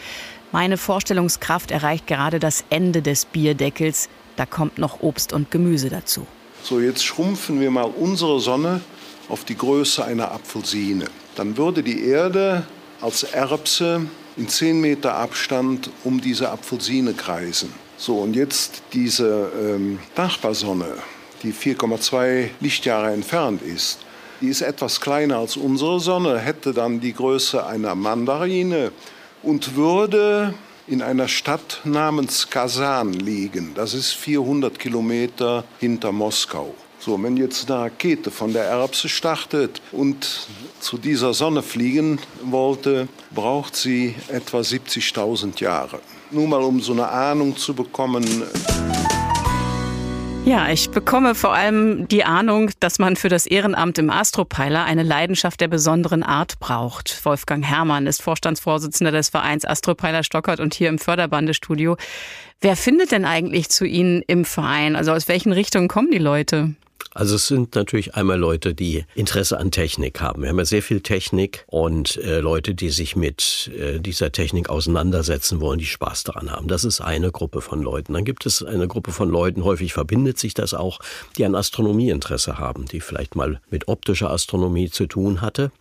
Meine 0.51 0.77
Vorstellungskraft 0.77 1.71
erreicht 1.71 2.09
gerade 2.09 2.41
das 2.41 2.65
Ende 2.71 3.03
des 3.03 3.27
Bierdeckels. 3.27 4.09
Da 4.37 4.47
kommt 4.47 4.79
noch 4.79 5.01
Obst 5.01 5.33
und 5.33 5.51
Gemüse 5.51 5.91
dazu. 5.91 6.27
So, 6.63 6.81
jetzt 6.81 7.05
schrumpfen 7.05 7.61
wir 7.61 7.71
mal 7.71 7.85
unsere 7.85 8.41
Sonne 8.41 8.81
auf 9.29 9.45
die 9.45 9.57
Größe 9.57 10.05
einer 10.05 10.31
Apfelsine. 10.33 11.07
Dann 11.37 11.57
würde 11.57 11.83
die 11.83 12.05
Erde 12.05 12.65
als 13.01 13.23
Erbse 13.23 14.07
in 14.37 14.49
10 14.49 14.81
Meter 14.81 15.15
Abstand 15.15 15.91
um 16.05 16.21
diese 16.21 16.51
Apfelsine 16.51 17.15
kreisen. 17.15 17.73
So, 17.97 18.19
und 18.19 18.35
jetzt 18.35 18.83
diese 18.93 19.51
ähm, 19.59 19.99
Nachbarsonne, 20.17 20.87
die 21.43 21.53
4,2 21.53 22.49
Lichtjahre 22.61 23.13
entfernt 23.13 23.63
ist, 23.63 24.01
die 24.41 24.49
ist 24.49 24.63
etwas 24.63 25.01
kleiner 25.01 25.37
als 25.37 25.57
unsere 25.57 26.01
Sonne, 26.01 26.39
hätte 26.39 26.73
dann 26.73 27.01
die 27.01 27.13
Größe 27.13 27.67
einer 27.67 27.95
Mandarine 27.95 28.91
und 29.43 29.77
würde 29.77 30.55
in 30.91 31.03
einer 31.03 31.29
Stadt 31.29 31.81
namens 31.85 32.51
Kasan 32.51 33.13
liegen. 33.13 33.73
Das 33.75 33.95
ist 33.95 34.13
400 34.13 34.77
Kilometer 34.77 35.65
hinter 35.79 36.11
Moskau. 36.11 36.75
So, 36.99 37.23
wenn 37.23 37.37
jetzt 37.37 37.71
eine 37.71 37.83
Rakete 37.83 38.31
von 38.31 38.53
der 38.53 38.65
Erbse 38.65 39.09
startet 39.09 39.81
und 39.93 40.49
zu 40.81 40.99
dieser 40.99 41.33
Sonne 41.33 41.63
fliegen 41.63 42.19
wollte, 42.43 43.09
braucht 43.35 43.77
sie 43.77 44.17
etwa 44.29 44.59
70.000 44.59 45.61
Jahre. 45.61 46.01
Nur 46.33 46.49
mal 46.49 46.63
um 46.63 46.81
so 46.81 46.93
eine 46.93 47.09
Ahnung 47.09 47.57
zu 47.57 47.73
bekommen. 47.73 48.43
Ja, 50.51 50.69
ich 50.69 50.91
bekomme 50.91 51.37
vor 51.37 51.55
allem 51.55 52.09
die 52.09 52.25
Ahnung, 52.25 52.73
dass 52.81 52.99
man 52.99 53.15
für 53.15 53.29
das 53.29 53.47
Ehrenamt 53.47 53.99
im 53.99 54.11
Astropeiler 54.11 54.83
eine 54.83 55.05
Leidenschaft 55.05 55.61
der 55.61 55.69
besonderen 55.69 56.25
Art 56.25 56.59
braucht. 56.59 57.25
Wolfgang 57.25 57.65
Herrmann 57.65 58.09
ist 58.09 58.21
Vorstandsvorsitzender 58.21 59.13
des 59.13 59.29
Vereins 59.29 59.65
Astropeiler 59.65 60.25
Stockert 60.25 60.59
und 60.59 60.75
hier 60.75 60.89
im 60.89 60.99
Förderbandestudio. 60.99 61.97
Wer 62.61 62.75
findet 62.75 63.13
denn 63.13 63.25
eigentlich 63.25 63.69
zu 63.69 63.85
Ihnen 63.85 64.25
im 64.27 64.45
Verein? 64.45 64.97
Also 64.97 65.13
aus 65.13 65.29
welchen 65.29 65.53
Richtungen 65.53 65.87
kommen 65.87 66.11
die 66.11 66.19
Leute? 66.19 66.75
Also 67.13 67.35
es 67.35 67.49
sind 67.49 67.75
natürlich 67.75 68.15
einmal 68.15 68.39
Leute, 68.39 68.73
die 68.73 69.05
Interesse 69.17 69.59
an 69.59 69.73
Technik 69.73 70.21
haben. 70.21 70.43
Wir 70.43 70.51
haben 70.51 70.59
ja 70.59 70.65
sehr 70.65 70.83
viel 70.83 71.01
Technik 71.01 71.65
und 71.67 72.17
äh, 72.19 72.39
Leute, 72.39 72.73
die 72.75 72.91
sich 72.91 73.17
mit 73.17 73.69
äh, 73.77 73.99
dieser 73.99 74.31
Technik 74.31 74.71
auseinandersetzen 74.71 75.61
wollen, 75.61 75.81
die 75.81 75.87
Spaß 75.87 76.23
daran 76.23 76.53
haben. 76.53 76.69
Das 76.69 76.85
ist 76.85 77.01
eine 77.01 77.33
Gruppe 77.33 77.63
von 77.63 77.83
Leuten. 77.83 78.13
Dann 78.13 78.25
gibt 78.25 78.47
es 78.47 78.63
eine 78.63 78.87
Gruppe 78.87 79.11
von 79.11 79.29
Leuten, 79.29 79.65
häufig 79.65 79.93
verbindet 79.93 80.39
sich 80.39 80.55
das 80.55 80.73
auch, 80.73 81.01
die 81.37 81.45
an 81.45 81.57
Astronomieinteresse 81.57 82.59
haben, 82.59 82.85
die 82.87 83.01
vielleicht 83.01 83.35
mal 83.35 83.61
mit 83.71 83.89
optischer 83.89 84.31
Astronomie 84.31 84.89
zu 84.89 85.07
tun 85.07 85.41
hatte. 85.41 85.73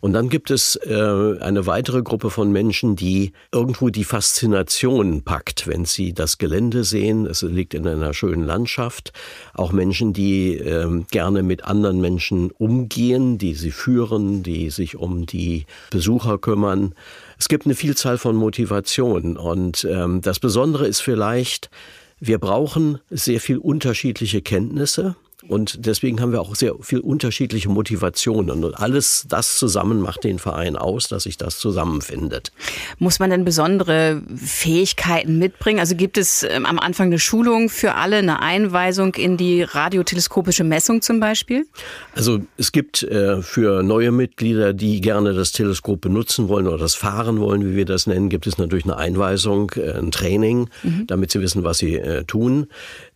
Und 0.00 0.12
dann 0.12 0.28
gibt 0.28 0.50
es 0.50 0.76
äh, 0.76 1.38
eine 1.40 1.66
weitere 1.66 2.02
Gruppe 2.02 2.30
von 2.30 2.52
Menschen, 2.52 2.96
die 2.96 3.32
irgendwo 3.52 3.88
die 3.90 4.04
Faszination 4.04 5.22
packt, 5.22 5.66
wenn 5.66 5.84
sie 5.84 6.12
das 6.12 6.38
Gelände 6.38 6.84
sehen. 6.84 7.26
Es 7.26 7.42
liegt 7.42 7.74
in 7.74 7.86
einer 7.86 8.14
schönen 8.14 8.44
Landschaft. 8.44 9.12
Auch 9.54 9.72
Menschen, 9.72 10.12
die 10.12 10.54
äh, 10.56 11.04
gerne 11.10 11.42
mit 11.42 11.64
anderen 11.64 12.00
Menschen 12.00 12.50
umgehen, 12.50 13.38
die 13.38 13.54
sie 13.54 13.70
führen, 13.70 14.42
die 14.42 14.70
sich 14.70 14.96
um 14.96 15.26
die 15.26 15.66
Besucher 15.90 16.38
kümmern. 16.38 16.94
Es 17.38 17.48
gibt 17.48 17.66
eine 17.66 17.74
Vielzahl 17.74 18.18
von 18.18 18.36
Motivationen. 18.36 19.36
Und 19.36 19.86
ähm, 19.90 20.20
das 20.20 20.38
Besondere 20.38 20.86
ist 20.86 21.00
vielleicht, 21.00 21.70
wir 22.18 22.38
brauchen 22.38 22.98
sehr 23.10 23.40
viel 23.40 23.58
unterschiedliche 23.58 24.40
Kenntnisse. 24.40 25.16
Und 25.48 25.86
deswegen 25.86 26.20
haben 26.20 26.32
wir 26.32 26.40
auch 26.40 26.54
sehr 26.54 26.74
viel 26.80 27.00
unterschiedliche 27.00 27.68
Motivationen. 27.68 28.64
Und 28.64 28.74
alles 28.74 29.26
das 29.28 29.58
zusammen 29.58 30.00
macht 30.00 30.24
den 30.24 30.38
Verein 30.38 30.76
aus, 30.76 31.08
dass 31.08 31.24
sich 31.24 31.36
das 31.36 31.58
zusammenfindet. 31.58 32.52
Muss 32.98 33.18
man 33.18 33.30
denn 33.30 33.44
besondere 33.44 34.22
Fähigkeiten 34.36 35.38
mitbringen? 35.38 35.80
Also 35.80 35.96
gibt 35.96 36.18
es 36.18 36.42
ähm, 36.42 36.66
am 36.66 36.78
Anfang 36.78 37.06
eine 37.06 37.18
Schulung 37.18 37.68
für 37.68 37.94
alle, 37.94 38.16
eine 38.16 38.40
Einweisung 38.40 39.14
in 39.14 39.36
die 39.36 39.62
radioteleskopische 39.62 40.64
Messung 40.64 41.02
zum 41.02 41.20
Beispiel? 41.20 41.66
Also 42.14 42.40
es 42.56 42.72
gibt 42.72 43.02
äh, 43.02 43.42
für 43.42 43.82
neue 43.82 44.12
Mitglieder, 44.12 44.72
die 44.72 45.00
gerne 45.00 45.34
das 45.34 45.52
Teleskop 45.52 46.00
benutzen 46.00 46.48
wollen 46.48 46.66
oder 46.66 46.78
das 46.78 46.94
fahren 46.94 47.40
wollen, 47.40 47.64
wie 47.64 47.76
wir 47.76 47.84
das 47.84 48.06
nennen, 48.06 48.28
gibt 48.28 48.46
es 48.46 48.58
natürlich 48.58 48.84
eine 48.84 48.96
Einweisung, 48.96 49.72
äh, 49.76 49.92
ein 49.92 50.10
Training, 50.10 50.68
mhm. 50.82 51.06
damit 51.06 51.30
sie 51.30 51.40
wissen, 51.40 51.64
was 51.64 51.78
sie 51.78 51.96
äh, 51.96 52.24
tun. 52.24 52.66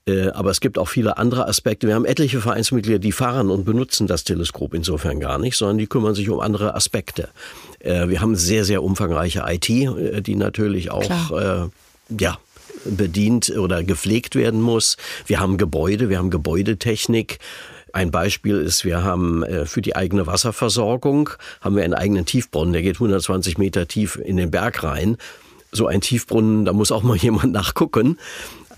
Äh, 0.07 0.29
aber 0.31 0.51
es 0.51 0.61
gibt 0.61 0.79
auch 0.79 0.89
viele 0.89 1.19
andere 1.19 1.47
Aspekte. 1.47 1.87
Wir 1.87 1.95
haben 1.95 2.05
etliche 2.05 2.41
Vereinsmitglieder, 2.41 2.99
die 2.99 3.13
fahren 3.13 3.51
und 3.51 3.65
benutzen 3.65 4.07
das 4.07 4.25
Teleskop 4.25 4.75
insofern 4.75 5.21
gar 5.21 5.39
nicht, 5.39 5.57
sondern 5.57 5.79
die 5.79 5.87
kümmern 5.87 6.15
sich 6.15 6.29
um 6.31 6.41
andere 6.41 6.75
Aspekte. 6.75 7.29
Äh, 7.81 8.09
wir 8.09 8.21
haben 8.21 8.37
sehr, 8.37 8.65
sehr 8.65 8.83
umfangreiche 8.83 9.45
IT, 9.47 9.69
äh, 9.69 10.23
die 10.23 10.37
natürlich 10.37 10.91
auch, 10.91 11.05
Klar. 11.05 11.71
ja, 12.19 12.39
bedient 12.85 13.51
oder 13.51 13.83
gepflegt 13.83 14.35
werden 14.35 14.61
muss. 14.61 14.97
Wir 15.27 15.41
haben 15.41 15.59
Gebäude, 15.59 16.09
wir 16.09 16.19
haben 16.19 16.31
Gebäudetechnik. 16.31 17.39
Ein 17.93 18.11
Beispiel 18.11 18.57
ist, 18.57 18.85
wir 18.85 19.03
haben 19.03 19.45
für 19.65 19.83
die 19.83 19.97
eigene 19.97 20.29
Wasserversorgung 20.29 21.31
haben 21.61 21.75
wir 21.75 21.83
einen 21.83 21.95
eigenen 21.95 22.25
Tiefbrunnen, 22.25 22.73
der 22.73 22.83
geht 22.83 22.97
120 22.97 23.59
Meter 23.59 23.89
tief 23.89 24.17
in 24.17 24.37
den 24.37 24.53
Berg 24.53 24.85
rein. 24.85 25.17
So 25.73 25.89
ein 25.89 26.01
Tiefbrunnen, 26.01 26.65
da 26.65 26.73
muss 26.73 26.93
auch 26.93 27.03
mal 27.03 27.17
jemand 27.21 27.53
nachgucken. 27.53 28.17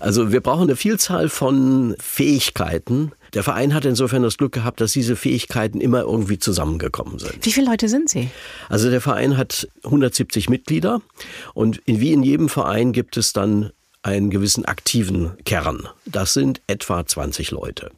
Also 0.03 0.33
wir 0.33 0.41
brauchen 0.41 0.63
eine 0.63 0.75
Vielzahl 0.75 1.29
von 1.29 1.95
Fähigkeiten. 1.97 3.13
Der 3.33 3.41
Verein 3.41 3.73
hat 3.73 3.85
insofern 3.85 4.21
das 4.21 4.37
Glück 4.37 4.51
gehabt, 4.51 4.81
dass 4.81 4.91
diese 4.91 5.15
Fähigkeiten 5.15 5.79
immer 5.79 6.01
irgendwie 6.01 6.37
zusammengekommen 6.37 7.19
sind. 7.19 7.45
Wie 7.45 7.53
viele 7.53 7.69
Leute 7.69 7.87
sind 7.87 8.09
Sie? 8.09 8.29
Also 8.67 8.89
der 8.89 8.99
Verein 8.99 9.37
hat 9.37 9.65
170 9.85 10.49
Mitglieder 10.49 11.01
und 11.53 11.81
wie 11.85 12.11
in 12.11 12.21
jedem 12.21 12.49
Verein 12.49 12.91
gibt 12.91 13.15
es 13.15 13.31
dann 13.31 13.71
einen 14.01 14.29
gewissen 14.29 14.65
aktiven 14.65 15.37
Kern. 15.45 15.87
Das 16.05 16.33
sind 16.33 16.61
etwa 16.67 17.05
20 17.05 17.51
Leute. 17.51 17.89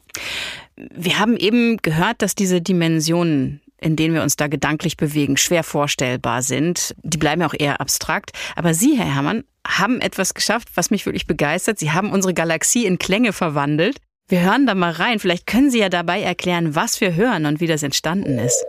Wir 0.76 1.18
haben 1.18 1.36
eben 1.36 1.78
gehört, 1.78 2.22
dass 2.22 2.36
diese 2.36 2.60
Dimensionen 2.60 3.60
in 3.80 3.96
denen 3.96 4.14
wir 4.14 4.22
uns 4.22 4.36
da 4.36 4.46
gedanklich 4.48 4.96
bewegen, 4.96 5.36
schwer 5.36 5.62
vorstellbar 5.62 6.42
sind. 6.42 6.94
Die 7.02 7.18
bleiben 7.18 7.42
auch 7.42 7.54
eher 7.58 7.80
abstrakt. 7.80 8.32
Aber 8.54 8.74
Sie, 8.74 8.96
Herr 8.96 9.14
Herrmann, 9.14 9.44
haben 9.66 10.00
etwas 10.00 10.34
geschafft, 10.34 10.68
was 10.74 10.90
mich 10.90 11.06
wirklich 11.06 11.26
begeistert. 11.26 11.78
Sie 11.78 11.92
haben 11.92 12.12
unsere 12.12 12.34
Galaxie 12.34 12.86
in 12.86 12.98
Klänge 12.98 13.32
verwandelt. 13.32 13.98
Wir 14.28 14.40
hören 14.40 14.66
da 14.66 14.74
mal 14.74 14.92
rein. 14.92 15.18
Vielleicht 15.18 15.46
können 15.46 15.70
Sie 15.70 15.78
ja 15.78 15.88
dabei 15.88 16.22
erklären, 16.22 16.74
was 16.74 17.00
wir 17.00 17.14
hören 17.14 17.46
und 17.46 17.60
wie 17.60 17.66
das 17.66 17.82
entstanden 17.82 18.38
ist. 18.38 18.64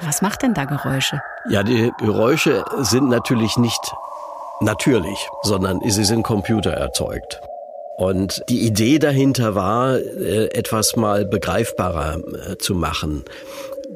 Was 0.00 0.22
macht 0.22 0.42
denn 0.42 0.54
da 0.54 0.64
Geräusche? 0.64 1.22
Ja, 1.48 1.62
die 1.62 1.92
Geräusche 1.98 2.64
sind 2.78 3.08
natürlich 3.08 3.56
nicht 3.56 3.94
natürlich, 4.60 5.28
sondern 5.42 5.80
sie 5.80 6.04
sind 6.04 6.22
computererzeugt. 6.22 7.40
Und 7.96 8.42
die 8.48 8.66
Idee 8.66 8.98
dahinter 8.98 9.54
war, 9.54 9.98
äh, 9.98 10.46
etwas 10.52 10.96
mal 10.96 11.24
begreifbarer 11.24 12.22
äh, 12.50 12.58
zu 12.58 12.74
machen. 12.74 13.24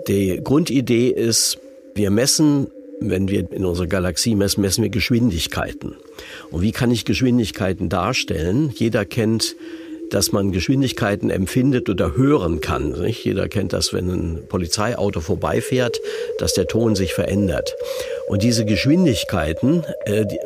Die 0.07 0.41
Grundidee 0.43 1.09
ist, 1.09 1.59
wir 1.95 2.11
messen, 2.11 2.69
wenn 3.01 3.29
wir 3.29 3.51
in 3.53 3.65
unserer 3.65 3.87
Galaxie 3.87 4.35
messen, 4.35 4.61
messen 4.61 4.83
wir 4.83 4.91
Geschwindigkeiten. 4.91 5.97
Und 6.51 6.63
wie 6.63 6.73
kann 6.73 6.91
ich 6.91 7.05
Geschwindigkeiten 7.05 7.89
darstellen? 7.89 8.73
Jeder 8.75 9.05
kennt 9.05 9.57
dass 10.11 10.33
man 10.33 10.53
Geschwindigkeiten 10.53 11.31
empfindet 11.31 11.89
oder 11.89 12.17
hören 12.17 12.61
kann. 12.61 12.93
Nicht? 12.93 13.25
Jeder 13.25 13.49
kennt 13.49 13.73
das, 13.73 13.93
wenn 13.93 14.09
ein 14.09 14.49
Polizeiauto 14.49 15.21
vorbeifährt, 15.21 16.01
dass 16.39 16.55
der 16.55 16.67
Ton 16.67 16.97
sich 16.97 17.15
verändert. 17.15 17.75
Und 18.29 18.43
diese 18.43 18.65
Geschwindigkeiten, 18.65 19.85
äh, 20.05 20.25
die, 20.27 20.39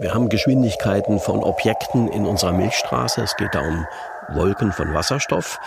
wir 0.00 0.14
haben 0.14 0.28
Geschwindigkeiten 0.28 1.18
von 1.20 1.42
Objekten 1.42 2.08
in 2.08 2.26
unserer 2.26 2.52
Milchstraße. 2.52 3.22
Es 3.22 3.36
geht 3.36 3.54
da 3.54 3.60
um 3.60 3.86
Wolken 4.34 4.72
von 4.72 4.92
Wasserstoff. 4.94 5.58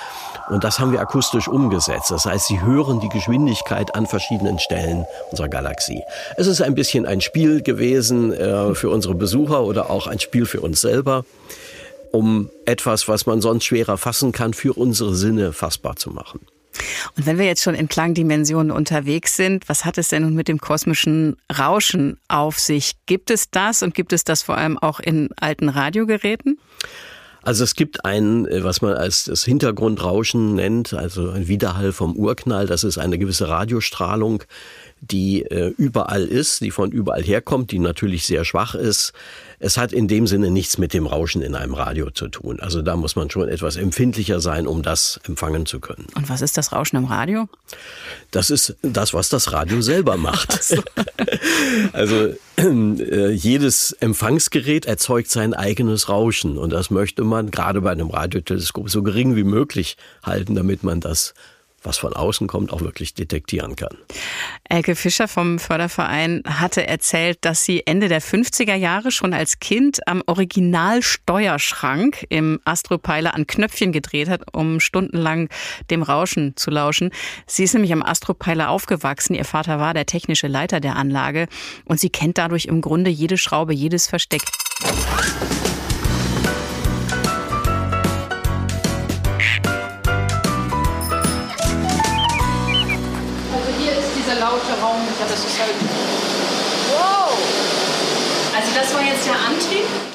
Und 0.49 0.63
das 0.63 0.79
haben 0.79 0.91
wir 0.91 0.99
akustisch 0.99 1.47
umgesetzt. 1.47 2.11
Das 2.11 2.25
heißt, 2.25 2.47
Sie 2.47 2.61
hören 2.61 2.99
die 2.99 3.09
Geschwindigkeit 3.09 3.95
an 3.95 4.05
verschiedenen 4.05 4.59
Stellen 4.59 5.05
unserer 5.31 5.49
Galaxie. 5.49 6.03
Es 6.37 6.47
ist 6.47 6.61
ein 6.61 6.75
bisschen 6.75 7.05
ein 7.05 7.21
Spiel 7.21 7.61
gewesen 7.61 8.33
äh, 8.33 8.75
für 8.75 8.89
unsere 8.89 9.15
Besucher 9.15 9.63
oder 9.63 9.89
auch 9.89 10.07
ein 10.07 10.19
Spiel 10.19 10.45
für 10.45 10.61
uns 10.61 10.81
selber, 10.81 11.23
um 12.11 12.49
etwas, 12.65 13.07
was 13.07 13.25
man 13.25 13.41
sonst 13.41 13.65
schwerer 13.65 13.97
fassen 13.97 14.31
kann, 14.31 14.53
für 14.53 14.73
unsere 14.73 15.15
Sinne 15.15 15.53
fassbar 15.53 15.95
zu 15.95 16.11
machen. 16.11 16.41
Und 17.17 17.25
wenn 17.25 17.37
wir 17.37 17.45
jetzt 17.45 17.63
schon 17.63 17.75
in 17.75 17.89
Klangdimensionen 17.89 18.71
unterwegs 18.71 19.35
sind, 19.35 19.67
was 19.67 19.83
hat 19.83 19.97
es 19.97 20.07
denn 20.07 20.23
nun 20.23 20.35
mit 20.35 20.47
dem 20.47 20.59
kosmischen 20.59 21.37
Rauschen 21.57 22.17
auf 22.27 22.59
sich? 22.59 22.93
Gibt 23.05 23.29
es 23.29 23.49
das 23.49 23.83
und 23.83 23.93
gibt 23.93 24.13
es 24.13 24.23
das 24.23 24.41
vor 24.43 24.57
allem 24.57 24.77
auch 24.77 24.99
in 24.99 25.29
alten 25.39 25.69
Radiogeräten? 25.69 26.59
Also 27.43 27.63
es 27.63 27.73
gibt 27.73 28.05
ein, 28.05 28.45
äh, 28.47 28.63
was 28.63 28.81
man 28.81 28.93
als 28.93 29.25
das 29.25 29.43
Hintergrundrauschen 29.43 30.55
nennt, 30.55 30.93
also 30.93 31.31
ein 31.31 31.47
Widerhall 31.47 31.91
vom 31.91 32.15
Urknall. 32.15 32.67
Das 32.67 32.83
ist 32.83 32.99
eine 32.99 33.17
gewisse 33.17 33.49
Radiostrahlung, 33.49 34.43
die 35.01 35.41
äh, 35.43 35.73
überall 35.77 36.23
ist, 36.23 36.61
die 36.61 36.69
von 36.69 36.91
überall 36.91 37.23
herkommt, 37.23 37.71
die 37.71 37.79
natürlich 37.79 38.25
sehr 38.27 38.45
schwach 38.45 38.75
ist. 38.75 39.13
Es 39.57 39.77
hat 39.77 39.93
in 39.93 40.07
dem 40.07 40.27
Sinne 40.27 40.51
nichts 40.51 40.77
mit 40.77 40.93
dem 40.93 41.07
Rauschen 41.07 41.41
in 41.41 41.55
einem 41.55 41.73
Radio 41.73 42.11
zu 42.11 42.27
tun. 42.27 42.59
Also 42.59 42.83
da 42.83 42.95
muss 42.95 43.15
man 43.15 43.29
schon 43.31 43.49
etwas 43.49 43.77
empfindlicher 43.77 44.39
sein, 44.39 44.67
um 44.67 44.83
das 44.83 45.19
empfangen 45.27 45.65
zu 45.65 45.79
können. 45.79 46.05
Und 46.15 46.29
was 46.29 46.41
ist 46.41 46.55
das 46.55 46.71
Rauschen 46.71 46.97
im 46.97 47.05
Radio? 47.05 47.49
Das 48.29 48.51
ist 48.51 48.75
das, 48.83 49.13
was 49.13 49.29
das 49.29 49.51
Radio 49.51 49.81
selber 49.81 50.17
macht. 50.17 50.59
So. 50.71 50.83
also 51.93 52.33
äh, 52.57 53.31
jedes 53.31 53.93
Empfangsgerät 53.93 54.85
erzeugt 54.85 55.31
sein 55.31 55.53
eigenes 55.53 56.07
Rauschen 56.07 56.57
und 56.57 56.71
das 56.71 56.91
möchte 56.91 57.23
man 57.23 57.49
gerade 57.49 57.81
bei 57.81 57.91
einem 57.91 58.09
Radioteleskop 58.09 58.89
so 58.89 59.01
gering 59.01 59.35
wie 59.35 59.43
möglich 59.43 59.97
halten, 60.23 60.55
damit 60.55 60.83
man 60.83 60.99
das 60.99 61.33
was 61.83 61.97
von 61.97 62.13
außen 62.13 62.47
kommt, 62.47 62.71
auch 62.71 62.81
wirklich 62.81 63.13
detektieren 63.13 63.75
kann. 63.75 63.97
Elke 64.69 64.95
Fischer 64.95 65.27
vom 65.27 65.59
Förderverein 65.59 66.43
hatte 66.45 66.87
erzählt, 66.87 67.39
dass 67.41 67.65
sie 67.65 67.85
Ende 67.85 68.07
der 68.07 68.21
50er 68.21 68.75
Jahre 68.75 69.11
schon 69.11 69.33
als 69.33 69.59
Kind 69.59 70.07
am 70.07 70.21
Originalsteuerschrank 70.25 72.25
im 72.29 72.59
Astropeiler 72.65 73.33
an 73.33 73.47
Knöpfchen 73.47 73.91
gedreht 73.91 74.29
hat, 74.29 74.53
um 74.53 74.79
stundenlang 74.79 75.49
dem 75.89 76.03
Rauschen 76.03 76.55
zu 76.55 76.71
lauschen. 76.71 77.11
Sie 77.47 77.63
ist 77.63 77.73
nämlich 77.73 77.93
am 77.93 78.03
Astropeiler 78.03 78.69
aufgewachsen. 78.69 79.33
Ihr 79.33 79.45
Vater 79.45 79.79
war 79.79 79.93
der 79.93 80.05
technische 80.05 80.47
Leiter 80.47 80.79
der 80.79 80.95
Anlage 80.95 81.47
und 81.85 81.99
sie 81.99 82.09
kennt 82.09 82.37
dadurch 82.37 82.65
im 82.65 82.81
Grunde 82.81 83.09
jede 83.09 83.37
Schraube, 83.37 83.73
jedes 83.73 84.07
Versteck. 84.07 84.41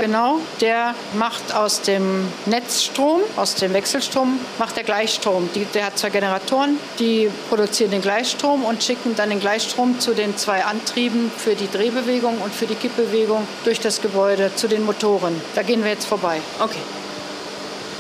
Genau, 0.06 0.38
der 0.60 0.94
macht 1.14 1.52
aus 1.52 1.82
dem 1.82 2.28
Netzstrom, 2.44 3.22
aus 3.34 3.56
dem 3.56 3.72
Wechselstrom, 3.72 4.38
macht 4.56 4.76
der 4.76 4.84
Gleichstrom. 4.84 5.48
Die, 5.52 5.64
der 5.64 5.86
hat 5.86 5.98
zwei 5.98 6.10
Generatoren, 6.10 6.78
die 7.00 7.28
produzieren 7.48 7.90
den 7.90 8.02
Gleichstrom 8.02 8.64
und 8.64 8.84
schicken 8.84 9.16
dann 9.16 9.30
den 9.30 9.40
Gleichstrom 9.40 9.98
zu 9.98 10.14
den 10.14 10.36
zwei 10.36 10.64
Antrieben 10.64 11.32
für 11.36 11.56
die 11.56 11.68
Drehbewegung 11.68 12.40
und 12.40 12.54
für 12.54 12.66
die 12.66 12.76
Kippbewegung 12.76 13.48
durch 13.64 13.80
das 13.80 14.00
Gebäude 14.00 14.52
zu 14.54 14.68
den 14.68 14.84
Motoren. 14.84 15.34
Da 15.56 15.64
gehen 15.64 15.82
wir 15.82 15.90
jetzt 15.90 16.06
vorbei. 16.06 16.40
Okay. 16.60 16.78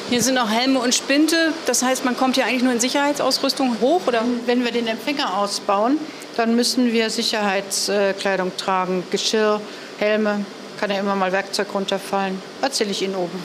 Hier 0.08 0.22
sind 0.22 0.38
auch 0.38 0.48
Helme 0.48 0.78
und 0.78 0.94
Spinte. 0.94 1.52
Das 1.66 1.82
heißt, 1.82 2.04
man 2.04 2.16
kommt 2.16 2.36
hier 2.36 2.44
eigentlich 2.44 2.62
nur 2.62 2.72
in 2.72 2.78
Sicherheitsausrüstung 2.78 3.78
hoch, 3.80 4.02
oder? 4.06 4.22
Wenn 4.46 4.64
wir 4.64 4.70
den 4.70 4.86
Empfänger 4.86 5.38
ausbauen, 5.38 5.98
dann 6.36 6.54
müssen 6.54 6.92
wir 6.92 7.10
Sicherheitskleidung 7.10 8.56
tragen, 8.56 9.02
Geschirr, 9.10 9.60
Helme. 9.98 10.44
Kann 10.78 10.90
ja 10.90 10.98
immer 10.98 11.16
mal 11.16 11.32
Werkzeug 11.32 11.68
runterfallen. 11.74 12.40
Erzähle 12.62 12.90
ich 12.90 13.02
Ihnen 13.02 13.16
oben. 13.16 13.42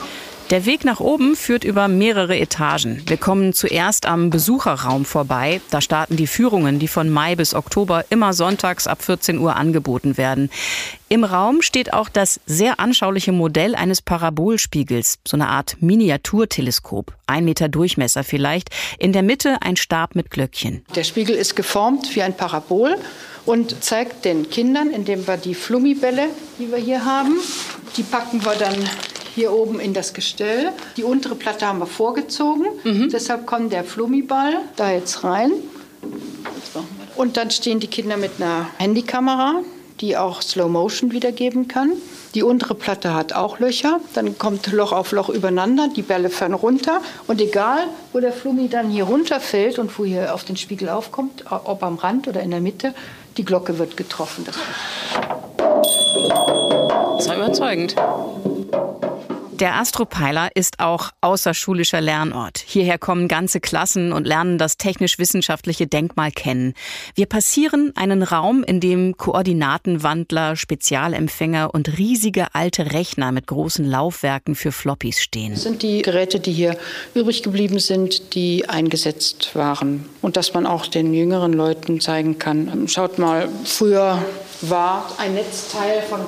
Der 0.51 0.65
Weg 0.65 0.83
nach 0.83 0.99
oben 0.99 1.37
führt 1.37 1.63
über 1.63 1.87
mehrere 1.87 2.37
Etagen. 2.37 3.01
Wir 3.07 3.15
kommen 3.15 3.53
zuerst 3.53 4.05
am 4.05 4.29
Besucherraum 4.29 5.05
vorbei. 5.05 5.61
Da 5.69 5.79
starten 5.79 6.17
die 6.17 6.27
Führungen, 6.27 6.77
die 6.77 6.89
von 6.89 7.09
Mai 7.09 7.37
bis 7.37 7.53
Oktober 7.53 8.03
immer 8.09 8.33
sonntags 8.33 8.85
ab 8.85 9.01
14 9.01 9.37
Uhr 9.37 9.55
angeboten 9.55 10.17
werden. 10.17 10.49
Im 11.07 11.23
Raum 11.23 11.61
steht 11.61 11.93
auch 11.93 12.09
das 12.09 12.41
sehr 12.45 12.81
anschauliche 12.81 13.31
Modell 13.31 13.75
eines 13.75 14.01
Parabolspiegels, 14.01 15.19
so 15.25 15.37
eine 15.37 15.47
Art 15.47 15.77
Miniaturteleskop, 15.79 17.13
ein 17.27 17.45
Meter 17.45 17.69
Durchmesser 17.69 18.25
vielleicht. 18.25 18.71
In 18.99 19.13
der 19.13 19.23
Mitte 19.23 19.61
ein 19.61 19.77
Stab 19.77 20.15
mit 20.15 20.31
Glöckchen. 20.31 20.83
Der 20.95 21.05
Spiegel 21.05 21.37
ist 21.37 21.55
geformt 21.55 22.13
wie 22.13 22.23
ein 22.23 22.35
Parabol 22.35 22.97
und 23.45 23.81
zeigt 23.81 24.25
den 24.25 24.49
Kindern, 24.49 24.89
indem 24.89 25.25
wir 25.27 25.37
die 25.37 25.55
Flummibälle, 25.55 26.27
die 26.59 26.69
wir 26.69 26.77
hier 26.77 27.05
haben, 27.05 27.37
die 27.95 28.03
packen 28.03 28.43
wir 28.43 28.55
dann 28.55 28.75
hier 29.35 29.51
oben 29.51 29.79
in 29.79 29.93
das 29.93 30.13
Gestell. 30.13 30.71
Die 30.97 31.03
untere 31.03 31.35
Platte 31.35 31.67
haben 31.67 31.79
wir 31.79 31.87
vorgezogen. 31.87 32.65
Mhm. 32.83 33.09
Deshalb 33.09 33.45
kommt 33.45 33.73
der 33.73 33.83
Flummiball 33.83 34.57
da 34.75 34.91
jetzt 34.91 35.23
rein. 35.23 35.51
Und 37.15 37.37
dann 37.37 37.51
stehen 37.51 37.79
die 37.79 37.87
Kinder 37.87 38.17
mit 38.17 38.31
einer 38.39 38.67
Handykamera, 38.77 39.61
die 39.99 40.17
auch 40.17 40.41
Slow 40.41 40.69
Motion 40.69 41.11
wiedergeben 41.11 41.67
kann. 41.67 41.91
Die 42.33 42.43
untere 42.43 42.75
Platte 42.75 43.13
hat 43.13 43.33
auch 43.33 43.59
Löcher. 43.59 43.99
Dann 44.13 44.37
kommt 44.37 44.71
Loch 44.71 44.93
auf 44.93 45.11
Loch 45.11 45.27
übereinander. 45.29 45.89
Die 45.93 46.01
Bälle 46.01 46.29
fallen 46.29 46.53
runter. 46.53 47.01
Und 47.27 47.41
egal, 47.41 47.79
wo 48.13 48.19
der 48.19 48.31
Flummi 48.31 48.69
dann 48.69 48.89
hier 48.89 49.03
runterfällt 49.03 49.77
und 49.79 49.99
wo 49.99 50.05
hier 50.05 50.33
auf 50.33 50.45
den 50.45 50.55
Spiegel 50.55 50.89
aufkommt, 50.89 51.43
ob 51.51 51.83
am 51.83 51.95
Rand 51.95 52.27
oder 52.27 52.41
in 52.41 52.51
der 52.51 52.61
Mitte, 52.61 52.93
die 53.37 53.43
Glocke 53.43 53.77
wird 53.77 53.97
getroffen. 53.97 54.45
Das 57.17 57.27
war 57.27 57.35
überzeugend. 57.35 57.95
Der 59.61 59.75
Astropeiler 59.75 60.49
ist 60.55 60.79
auch 60.79 61.11
außerschulischer 61.21 62.01
Lernort. 62.01 62.63
Hierher 62.65 62.97
kommen 62.97 63.27
ganze 63.27 63.59
Klassen 63.59 64.11
und 64.11 64.25
lernen 64.25 64.57
das 64.57 64.77
technisch-wissenschaftliche 64.77 65.85
Denkmal 65.85 66.31
kennen. 66.31 66.73
Wir 67.13 67.27
passieren 67.27 67.93
einen 67.95 68.23
Raum, 68.23 68.63
in 68.63 68.79
dem 68.79 69.17
Koordinatenwandler, 69.17 70.55
Spezialempfänger 70.55 71.75
und 71.75 71.99
riesige 71.99 72.55
alte 72.55 72.91
Rechner 72.91 73.31
mit 73.31 73.45
großen 73.45 73.85
Laufwerken 73.85 74.55
für 74.55 74.71
Floppies 74.71 75.21
stehen. 75.21 75.53
Das 75.53 75.61
sind 75.61 75.83
die 75.83 76.01
Geräte, 76.01 76.39
die 76.39 76.53
hier 76.53 76.75
übrig 77.13 77.43
geblieben 77.43 77.77
sind, 77.77 78.33
die 78.33 78.67
eingesetzt 78.67 79.51
waren. 79.53 80.09
Und 80.23 80.37
dass 80.37 80.55
man 80.55 80.65
auch 80.65 80.87
den 80.87 81.13
jüngeren 81.13 81.53
Leuten 81.53 82.01
zeigen 82.01 82.39
kann. 82.39 82.87
Schaut 82.87 83.19
mal, 83.19 83.47
früher 83.65 84.25
war 84.61 85.11
ein 85.19 85.35
Netzteil 85.35 86.01
von 86.09 86.21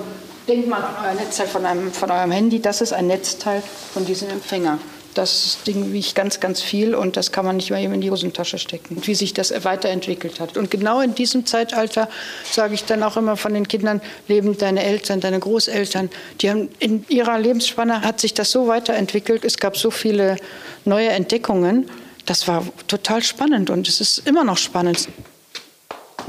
denkt 0.47 0.67
mal 0.67 0.81
an 0.81 0.95
euer 1.03 1.13
Netzteil 1.13 1.47
von, 1.47 1.65
einem, 1.65 1.91
von 1.91 2.11
eurem 2.11 2.31
Handy, 2.31 2.61
das 2.61 2.81
ist 2.81 2.93
ein 2.93 3.07
Netzteil 3.07 3.63
von 3.93 4.05
diesem 4.05 4.29
Empfänger. 4.29 4.79
Das 5.13 5.59
Ding 5.67 5.93
wiegt 5.93 6.15
ganz, 6.15 6.39
ganz 6.39 6.61
viel 6.61 6.95
und 6.95 7.17
das 7.17 7.31
kann 7.31 7.45
man 7.45 7.57
nicht 7.57 7.69
mehr 7.69 7.79
eben 7.79 7.93
in 7.93 8.01
die 8.01 8.09
Hosentasche 8.09 8.57
stecken. 8.57 8.95
Und 8.95 9.07
wie 9.07 9.13
sich 9.13 9.31
das 9.33 9.53
weiterentwickelt 9.63 10.39
hat. 10.39 10.57
Und 10.57 10.71
genau 10.71 11.01
in 11.01 11.13
diesem 11.13 11.45
Zeitalter 11.45 12.09
sage 12.51 12.73
ich 12.73 12.85
dann 12.85 13.03
auch 13.03 13.15
immer 13.15 13.37
von 13.37 13.53
den 13.53 13.67
Kindern, 13.67 14.01
leben 14.27 14.57
deine 14.57 14.83
Eltern, 14.83 15.19
deine 15.19 15.39
Großeltern, 15.39 16.09
die 16.41 16.49
haben 16.49 16.69
in 16.79 17.05
ihrer 17.09 17.37
Lebensspanne 17.37 18.01
hat 18.01 18.19
sich 18.19 18.33
das 18.33 18.49
so 18.49 18.67
weiterentwickelt. 18.67 19.45
Es 19.45 19.57
gab 19.57 19.77
so 19.77 19.91
viele 19.91 20.37
neue 20.83 21.09
Entdeckungen. 21.09 21.89
Das 22.25 22.47
war 22.47 22.65
total 22.87 23.21
spannend 23.21 23.69
und 23.69 23.87
es 23.87 24.01
ist 24.01 24.27
immer 24.27 24.43
noch 24.43 24.57
spannend. 24.57 25.09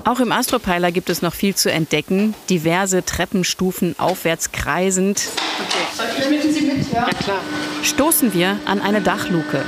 Auch 0.04 0.20
im 0.20 0.32
Astropeiler 0.32 0.90
gibt 0.92 1.08
es 1.08 1.22
noch 1.22 1.34
viel 1.34 1.54
zu 1.54 1.70
entdecken. 1.70 2.34
Diverse 2.50 3.04
Treppenstufen 3.04 3.94
aufwärts 3.98 4.52
kreisend. 4.52 5.22
Okay. 5.68 6.52
Sie 6.52 6.60
mit? 6.62 6.92
Ja? 6.92 7.06
ja, 7.06 7.14
klar. 7.14 7.40
Stoßen 7.82 8.34
wir 8.34 8.58
an 8.64 8.80
eine 8.80 9.00
Dachluke. 9.00 9.62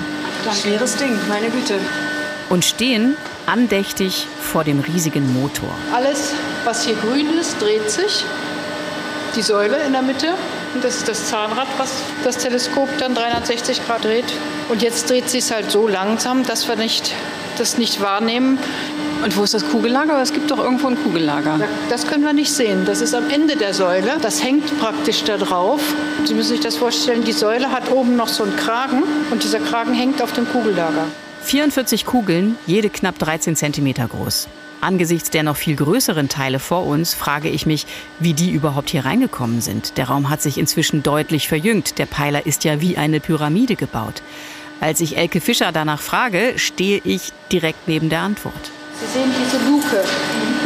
Schweres 0.63 0.97
Ding, 0.97 1.17
meine 1.29 1.51
Güte. 1.51 1.79
Und 2.49 2.65
stehen 2.65 3.17
andächtig 3.47 4.27
vor 4.41 4.65
dem 4.65 4.81
riesigen 4.81 5.33
Motor. 5.33 5.71
Alles, 5.95 6.33
was 6.65 6.85
hier 6.85 6.95
grün 6.97 7.27
ist, 7.39 7.61
dreht 7.61 7.91
sich. 7.91 8.25
Die 9.35 9.43
Säule 9.43 9.79
in 9.87 9.93
der 9.93 10.03
Mitte. 10.03 10.35
Und 10.75 10.85
das 10.85 10.97
ist 10.97 11.09
das 11.09 11.29
Zahnrad, 11.29 11.67
was 11.79 11.91
das 12.25 12.39
Teleskop 12.39 12.89
dann 12.99 13.15
360 13.15 13.85
Grad 13.87 14.05
dreht. 14.05 14.27
Und 14.69 14.83
jetzt 14.83 15.09
dreht 15.11 15.29
sich 15.29 15.45
es 15.45 15.51
halt 15.51 15.71
so 15.71 15.89
langsam, 15.89 16.45
dass 16.45 16.69
wir 16.69 16.77
nicht, 16.77 17.13
das 17.59 17.79
nicht 17.79 18.01
wahrnehmen. 18.01 18.59
Und 19.23 19.37
wo 19.37 19.43
ist 19.43 19.55
das 19.55 19.69
Kugellager? 19.69 20.21
Es 20.21 20.33
gibt 20.33 20.51
doch 20.51 20.59
irgendwo 20.59 20.89
ein 20.89 21.03
Kugellager. 21.03 21.59
Das 21.89 22.07
können 22.07 22.25
wir 22.25 22.33
nicht 22.33 22.53
sehen. 22.53 22.85
Das 22.85 23.01
ist 23.01 23.15
am 23.15 23.29
Ende 23.31 23.57
der 23.57 23.75
Säule. 23.75 24.19
Das 24.21 24.43
hängt 24.43 24.79
praktisch 24.79 25.25
da 25.25 25.37
drauf. 25.37 25.81
Sie 26.25 26.35
müssen 26.35 26.51
sich 26.51 26.61
das 26.61 26.77
vorstellen, 26.77 27.25
die 27.25 27.33
Säule 27.33 27.71
hat 27.73 27.91
oben 27.91 28.17
noch 28.17 28.29
so 28.29 28.45
einen 28.45 28.57
Kragen 28.57 29.03
und 29.31 29.43
dieser 29.43 29.61
Kragen 29.61 29.95
hängt 29.95 30.23
auf 30.23 30.33
dem 30.33 30.49
Kugellager. 30.49 31.07
44 31.43 32.07
Kugeln, 32.07 32.57
jede 32.67 32.91
knapp 32.91 33.19
13 33.19 33.57
cm 33.57 33.95
groß. 34.09 34.49
Angesichts 34.81 35.31
der 35.31 35.43
noch 35.43 35.57
viel 35.57 35.77
größeren 35.77 36.29
Teile 36.29 36.59
vor 36.59 36.87
uns 36.87 37.15
frage 37.15 37.49
ich 37.49 37.67
mich, 37.67 37.87
wie 38.21 38.35
die 38.35 38.51
überhaupt 38.51 38.91
hier 38.91 39.05
reingekommen 39.05 39.61
sind. 39.61 39.97
Der 39.97 40.09
Raum 40.09 40.29
hat 40.29 40.43
sich 40.43 40.59
inzwischen 40.59 41.03
deutlich 41.03 41.49
verjüngt. 41.49 41.99
Der 41.99 42.07
Peiler 42.07 42.47
ist 42.47 42.65
ja 42.65 42.81
wie 42.81 42.97
eine 42.97 43.21
Pyramide 43.21 43.77
gebaut. 43.77 44.23
Als 44.81 45.01
ich 45.01 45.17
Elke 45.17 45.41
Fischer 45.41 45.73
danach 45.73 46.01
frage, 46.01 46.55
stehe 46.57 47.01
ich 47.03 47.33
direkt 47.51 47.89
neben 47.89 48.11
der 48.11 48.21
Antwort. 48.21 48.71
Sie 48.99 49.07
sehen 49.07 49.31
diese 49.39 49.59
Luke, 49.69 50.03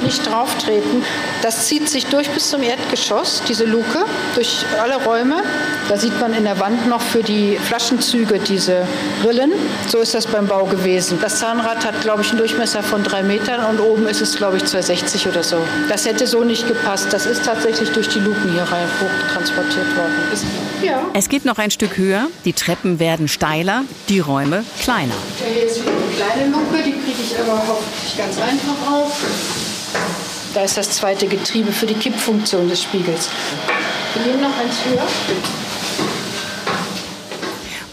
nicht 0.02 0.30
drauf 0.30 0.56
treten. 0.58 1.04
Das 1.42 1.66
zieht 1.66 1.88
sich 1.88 2.06
durch 2.06 2.28
bis 2.30 2.50
zum 2.50 2.62
Erdgeschoss, 2.62 3.42
diese 3.48 3.64
Luke, 3.64 4.04
durch 4.34 4.64
alle 4.80 4.96
Räume. 4.96 5.42
Da 5.88 5.96
sieht 5.96 6.18
man 6.20 6.34
in 6.34 6.44
der 6.44 6.58
Wand 6.60 6.88
noch 6.88 7.00
für 7.00 7.22
die 7.22 7.56
Flaschenzüge 7.56 8.38
diese 8.38 8.86
Rillen. 9.24 9.52
So 9.88 9.98
ist 9.98 10.14
das 10.14 10.26
beim 10.26 10.46
Bau 10.46 10.64
gewesen. 10.64 11.18
Das 11.20 11.38
Zahnrad 11.38 11.84
hat, 11.84 12.00
glaube 12.02 12.22
ich, 12.22 12.30
einen 12.30 12.38
Durchmesser 12.38 12.82
von 12.82 13.02
drei 13.02 13.22
Metern 13.22 13.64
und 13.64 13.80
oben 13.80 14.06
ist 14.06 14.20
es, 14.20 14.36
glaube 14.36 14.56
ich, 14.56 14.64
260 14.64 15.28
oder 15.28 15.42
so. 15.42 15.56
Das 15.88 16.06
hätte 16.06 16.26
so 16.26 16.44
nicht 16.44 16.68
gepasst. 16.68 17.12
Das 17.12 17.26
ist 17.26 17.44
tatsächlich 17.44 17.90
durch 17.90 18.08
die 18.08 18.20
Luken 18.20 18.52
hier 18.52 18.62
rein 18.62 18.86
hoch 19.00 19.32
transportiert 19.32 19.96
worden. 19.96 20.14
Ja. 20.82 21.02
Es 21.12 21.28
geht 21.28 21.44
noch 21.44 21.58
ein 21.58 21.70
Stück 21.70 21.96
höher. 21.96 22.28
Die 22.44 22.52
Treppen 22.52 22.98
werden 22.98 23.28
steiler, 23.28 23.84
die 24.08 24.20
Räume 24.20 24.64
kleiner. 24.80 25.14
Hier 25.52 25.64
ist 25.64 25.80
eine 25.80 25.90
kleine 26.16 26.50
Luke, 26.50 26.76
die 26.84 26.92
kriege 26.92 27.22
ich 27.22 27.38
aber 27.38 27.62
hoffentlich 27.66 28.16
ganz 28.16 28.36
einfach 28.38 28.92
auf. 28.92 29.20
Da 30.52 30.62
ist 30.62 30.76
das 30.76 30.90
zweite 30.90 31.28
Getriebe 31.28 31.70
für 31.70 31.86
die 31.86 31.94
Kippfunktion 31.94 32.68
des 32.68 32.82
Spiegels. 32.82 33.28
Wir 34.14 34.32
gehen 34.32 34.40
noch 34.40 34.56
eins 34.58 34.84
höher. 34.84 35.06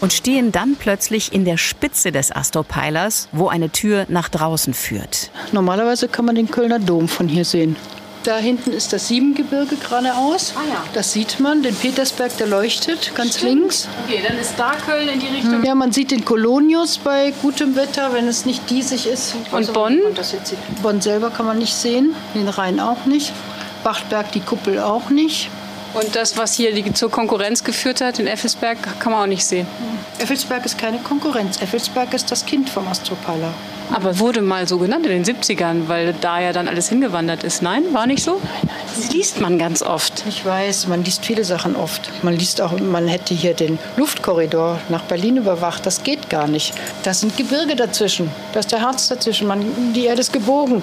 Und 0.00 0.12
stehen 0.12 0.50
dann 0.50 0.76
plötzlich 0.76 1.32
in 1.32 1.44
der 1.44 1.56
Spitze 1.56 2.10
des 2.10 2.34
Astropeilers, 2.34 3.28
wo 3.30 3.48
eine 3.48 3.70
Tür 3.70 4.06
nach 4.08 4.28
draußen 4.28 4.74
führt. 4.74 5.30
Normalerweise 5.52 6.08
kann 6.08 6.24
man 6.24 6.34
den 6.34 6.50
Kölner 6.50 6.80
Dom 6.80 7.08
von 7.08 7.28
hier 7.28 7.44
sehen. 7.44 7.76
Da 8.28 8.36
hinten 8.36 8.74
ist 8.74 8.92
das 8.92 9.08
Siebengebirge 9.08 9.76
geradeaus. 9.76 10.52
Ah, 10.54 10.60
ja. 10.68 10.84
Das 10.92 11.14
sieht 11.14 11.40
man. 11.40 11.62
Den 11.62 11.74
Petersberg, 11.74 12.36
der 12.36 12.46
leuchtet 12.46 13.14
ganz 13.14 13.38
Stimmt. 13.38 13.54
links. 13.54 13.88
Okay, 14.04 14.20
dann 14.22 14.38
ist 14.38 14.52
da 14.58 14.72
Köln 14.72 15.08
in 15.08 15.18
die 15.18 15.28
Richtung. 15.28 15.64
Ja, 15.64 15.74
man 15.74 15.92
sieht 15.92 16.10
den 16.10 16.26
Kolonius 16.26 16.98
bei 16.98 17.32
gutem 17.40 17.74
Wetter, 17.74 18.12
wenn 18.12 18.28
es 18.28 18.44
nicht 18.44 18.68
diesig 18.68 19.06
ist. 19.06 19.34
Und 19.50 19.72
Bonn? 19.72 19.98
Bonn 20.82 21.00
selber 21.00 21.30
kann 21.30 21.46
man 21.46 21.56
nicht 21.56 21.74
sehen, 21.74 22.14
den 22.34 22.50
Rhein 22.50 22.80
auch 22.80 23.06
nicht. 23.06 23.32
Bachtberg 23.82 24.30
die 24.32 24.40
Kuppel 24.40 24.78
auch 24.78 25.08
nicht. 25.08 25.48
Und 25.98 26.14
das, 26.14 26.36
was 26.36 26.54
hier 26.54 26.72
die, 26.72 26.92
zur 26.92 27.10
Konkurrenz 27.10 27.64
geführt 27.64 28.00
hat, 28.00 28.20
in 28.20 28.28
Effelsberg, 28.28 28.78
kann 29.00 29.10
man 29.10 29.22
auch 29.22 29.26
nicht 29.26 29.44
sehen. 29.44 29.66
Effelsberg 30.20 30.64
ist 30.64 30.78
keine 30.78 30.98
Konkurrenz. 30.98 31.60
Effelsberg 31.60 32.14
ist 32.14 32.30
das 32.30 32.46
Kind 32.46 32.70
vom 32.70 32.86
Astropala. 32.86 33.52
Aber 33.92 34.18
wurde 34.20 34.40
mal 34.40 34.68
so 34.68 34.78
genannt 34.78 35.06
in 35.06 35.22
den 35.22 35.24
70ern, 35.24 35.88
weil 35.88 36.14
da 36.20 36.40
ja 36.40 36.52
dann 36.52 36.68
alles 36.68 36.88
hingewandert 36.88 37.42
ist. 37.42 37.62
Nein, 37.62 37.82
war 37.92 38.06
nicht 38.06 38.22
so? 38.22 38.40
Das 38.94 39.12
liest 39.12 39.40
man 39.40 39.58
ganz 39.58 39.82
oft. 39.82 40.24
Ich 40.28 40.44
weiß, 40.44 40.86
man 40.86 41.02
liest 41.02 41.24
viele 41.24 41.42
Sachen 41.42 41.74
oft. 41.74 42.10
Man 42.22 42.36
liest 42.36 42.60
auch, 42.60 42.78
man 42.78 43.08
hätte 43.08 43.34
hier 43.34 43.54
den 43.54 43.78
Luftkorridor 43.96 44.78
nach 44.90 45.02
Berlin 45.02 45.38
überwacht. 45.38 45.84
Das 45.84 46.04
geht 46.04 46.30
gar 46.30 46.46
nicht. 46.46 46.74
Da 47.02 47.12
sind 47.12 47.36
Gebirge 47.36 47.74
dazwischen. 47.74 48.30
Da 48.52 48.60
ist 48.60 48.70
der 48.70 48.82
Harz 48.82 49.08
dazwischen. 49.08 49.48
Man, 49.48 49.92
die 49.94 50.04
Erde 50.04 50.20
ist 50.20 50.32
gebogen. 50.32 50.82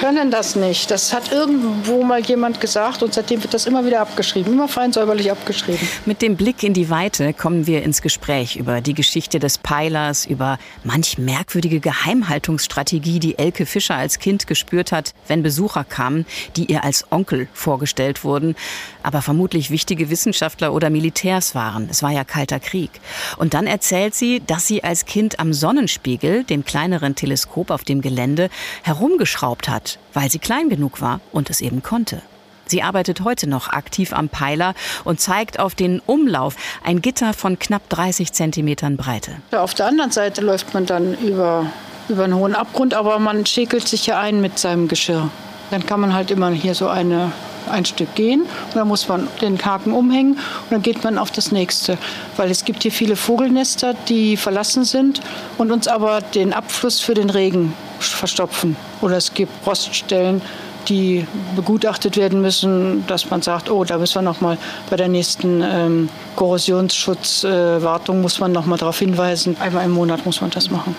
Können 0.00 0.30
das 0.30 0.56
nicht. 0.56 0.90
Das 0.90 1.12
hat 1.12 1.30
irgendwo 1.30 2.02
mal 2.02 2.22
jemand 2.22 2.58
gesagt 2.58 3.02
und 3.02 3.12
seitdem 3.12 3.42
wird 3.42 3.52
das 3.52 3.66
immer 3.66 3.84
wieder 3.84 4.00
abgeschrieben, 4.00 4.54
immer 4.54 4.66
fein 4.66 4.94
säuberlich 4.94 5.30
abgeschrieben. 5.30 5.86
Mit 6.06 6.22
dem 6.22 6.36
Blick 6.36 6.62
in 6.62 6.72
die 6.72 6.88
Weite 6.88 7.34
kommen 7.34 7.66
wir 7.66 7.82
ins 7.82 8.00
Gespräch 8.00 8.56
über 8.56 8.80
die 8.80 8.94
Geschichte 8.94 9.38
des 9.38 9.58
Peilers, 9.58 10.24
über 10.24 10.58
manch 10.84 11.18
merkwürdige 11.18 11.80
Geheimhaltungsstrategie, 11.80 13.20
die 13.20 13.38
Elke 13.38 13.66
Fischer 13.66 13.96
als 13.96 14.18
Kind 14.18 14.46
gespürt 14.46 14.90
hat, 14.90 15.12
wenn 15.28 15.42
Besucher 15.42 15.84
kamen, 15.84 16.24
die 16.56 16.64
ihr 16.64 16.82
als 16.82 17.04
Onkel 17.12 17.48
vorgestellt 17.52 18.24
wurden, 18.24 18.56
aber 19.02 19.22
vermutlich 19.22 19.70
wichtige 19.70 20.10
Wissenschaftler 20.10 20.72
oder 20.72 20.90
Militärs 20.90 21.54
waren. 21.54 21.88
Es 21.90 22.02
war 22.02 22.10
ja 22.10 22.24
kalter 22.24 22.60
Krieg. 22.60 22.90
Und 23.36 23.54
dann 23.54 23.66
erzählt 23.66 24.14
sie, 24.14 24.42
dass 24.46 24.66
sie 24.66 24.84
als 24.84 25.06
Kind 25.06 25.40
am 25.40 25.52
Sonnenspiegel, 25.52 26.44
dem 26.44 26.64
kleineren 26.64 27.14
Teleskop 27.14 27.70
auf 27.70 27.84
dem 27.84 28.00
Gelände, 28.00 28.50
herumgeschraubt 28.82 29.68
hat, 29.68 29.98
weil 30.12 30.30
sie 30.30 30.38
klein 30.38 30.68
genug 30.68 31.00
war 31.00 31.20
und 31.32 31.50
es 31.50 31.60
eben 31.60 31.82
konnte. 31.82 32.22
Sie 32.70 32.84
arbeitet 32.84 33.22
heute 33.24 33.48
noch 33.48 33.68
aktiv 33.68 34.12
am 34.12 34.28
Peiler 34.28 34.74
und 35.02 35.20
zeigt 35.20 35.58
auf 35.58 35.74
den 35.74 36.00
Umlauf 36.06 36.54
ein 36.84 37.02
Gitter 37.02 37.34
von 37.34 37.58
knapp 37.58 37.88
30 37.88 38.32
Zentimetern 38.32 38.96
Breite. 38.96 39.32
Auf 39.50 39.74
der 39.74 39.86
anderen 39.86 40.12
Seite 40.12 40.40
läuft 40.40 40.72
man 40.72 40.86
dann 40.86 41.14
über, 41.18 41.66
über 42.08 42.24
einen 42.24 42.36
hohen 42.36 42.54
Abgrund, 42.54 42.94
aber 42.94 43.18
man 43.18 43.44
schäkelt 43.44 43.88
sich 43.88 44.06
ja 44.06 44.20
ein 44.20 44.40
mit 44.40 44.60
seinem 44.60 44.86
Geschirr. 44.86 45.30
Dann 45.72 45.84
kann 45.84 45.98
man 45.98 46.14
halt 46.14 46.30
immer 46.30 46.50
hier 46.50 46.76
so 46.76 46.86
eine, 46.86 47.32
ein 47.70 47.84
Stück 47.84 48.14
gehen 48.14 48.42
und 48.42 48.76
dann 48.76 48.88
muss 48.88 49.08
man 49.08 49.28
den 49.40 49.62
Haken 49.64 49.92
umhängen 49.92 50.34
und 50.34 50.70
dann 50.70 50.82
geht 50.82 51.02
man 51.04 51.18
auf 51.18 51.30
das 51.30 51.52
nächste. 51.52 51.98
Weil 52.36 52.50
es 52.50 52.64
gibt 52.64 52.82
hier 52.82 52.92
viele 52.92 53.16
Vogelnester, 53.16 53.94
die 54.08 54.36
verlassen 54.36 54.84
sind 54.84 55.20
und 55.58 55.70
uns 55.72 55.88
aber 55.88 56.20
den 56.20 56.52
Abfluss 56.52 57.00
für 57.00 57.14
den 57.14 57.30
Regen 57.30 57.72
verstopfen. 57.98 58.76
Oder 59.00 59.16
es 59.16 59.34
gibt 59.34 59.66
Roststellen, 59.66 60.42
die 60.88 61.26
begutachtet 61.56 62.16
werden 62.16 62.40
müssen, 62.40 63.06
dass 63.06 63.30
man 63.30 63.42
sagt, 63.42 63.70
oh, 63.70 63.84
da 63.84 63.98
müssen 63.98 64.16
wir 64.16 64.22
noch 64.22 64.40
mal 64.40 64.58
bei 64.88 64.96
der 64.96 65.08
nächsten 65.08 65.62
ähm, 65.62 66.08
Korrosionsschutzwartung 66.36 68.18
äh, 68.18 68.22
muss 68.22 68.40
man 68.40 68.52
noch 68.52 68.66
mal 68.66 68.78
darauf 68.78 68.98
hinweisen. 68.98 69.56
Einmal 69.60 69.84
im 69.84 69.92
Monat 69.92 70.24
muss 70.24 70.40
man 70.40 70.50
das 70.50 70.70
machen. 70.70 70.96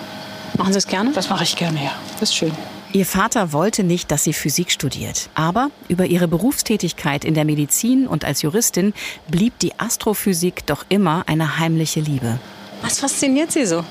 Machen 0.57 0.73
Sie 0.73 0.79
es 0.79 0.87
gerne? 0.87 1.11
Das 1.13 1.29
mache 1.29 1.43
ich 1.43 1.55
gerne, 1.55 1.83
ja. 1.83 1.91
Das 2.19 2.29
ist 2.29 2.35
schön. 2.35 2.51
Ihr 2.93 3.05
Vater 3.05 3.53
wollte 3.53 3.85
nicht, 3.85 4.11
dass 4.11 4.25
sie 4.25 4.33
Physik 4.33 4.69
studiert. 4.69 5.29
Aber 5.33 5.71
über 5.87 6.07
ihre 6.07 6.27
Berufstätigkeit 6.27 7.23
in 7.23 7.33
der 7.33 7.45
Medizin 7.45 8.05
und 8.05 8.25
als 8.25 8.41
Juristin 8.41 8.93
blieb 9.29 9.57
die 9.59 9.79
Astrophysik 9.79 10.65
doch 10.65 10.85
immer 10.89 11.23
eine 11.27 11.57
heimliche 11.57 12.01
Liebe. 12.01 12.37
Was 12.81 12.99
fasziniert 12.99 13.53
Sie 13.53 13.65
so? 13.65 13.85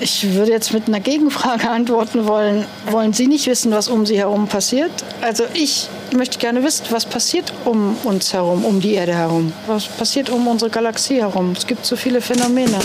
Ich 0.00 0.34
würde 0.34 0.50
jetzt 0.50 0.72
mit 0.72 0.88
einer 0.88 0.98
Gegenfrage 0.98 1.70
antworten 1.70 2.26
wollen. 2.26 2.66
Wollen 2.90 3.12
Sie 3.12 3.28
nicht 3.28 3.46
wissen, 3.46 3.70
was 3.70 3.88
um 3.88 4.04
Sie 4.04 4.18
herum 4.18 4.48
passiert? 4.48 4.90
Also 5.22 5.44
ich 5.54 5.88
möchte 6.12 6.38
gerne 6.38 6.64
wissen, 6.64 6.86
was 6.90 7.06
passiert 7.06 7.52
um 7.64 7.96
uns 8.02 8.32
herum, 8.32 8.64
um 8.64 8.80
die 8.80 8.94
Erde 8.94 9.14
herum. 9.14 9.52
Was 9.68 9.86
passiert 9.86 10.30
um 10.30 10.48
unsere 10.48 10.70
Galaxie 10.70 11.20
herum? 11.20 11.52
Es 11.56 11.66
gibt 11.66 11.86
so 11.86 11.94
viele 11.94 12.20
Phänomene. 12.20 12.78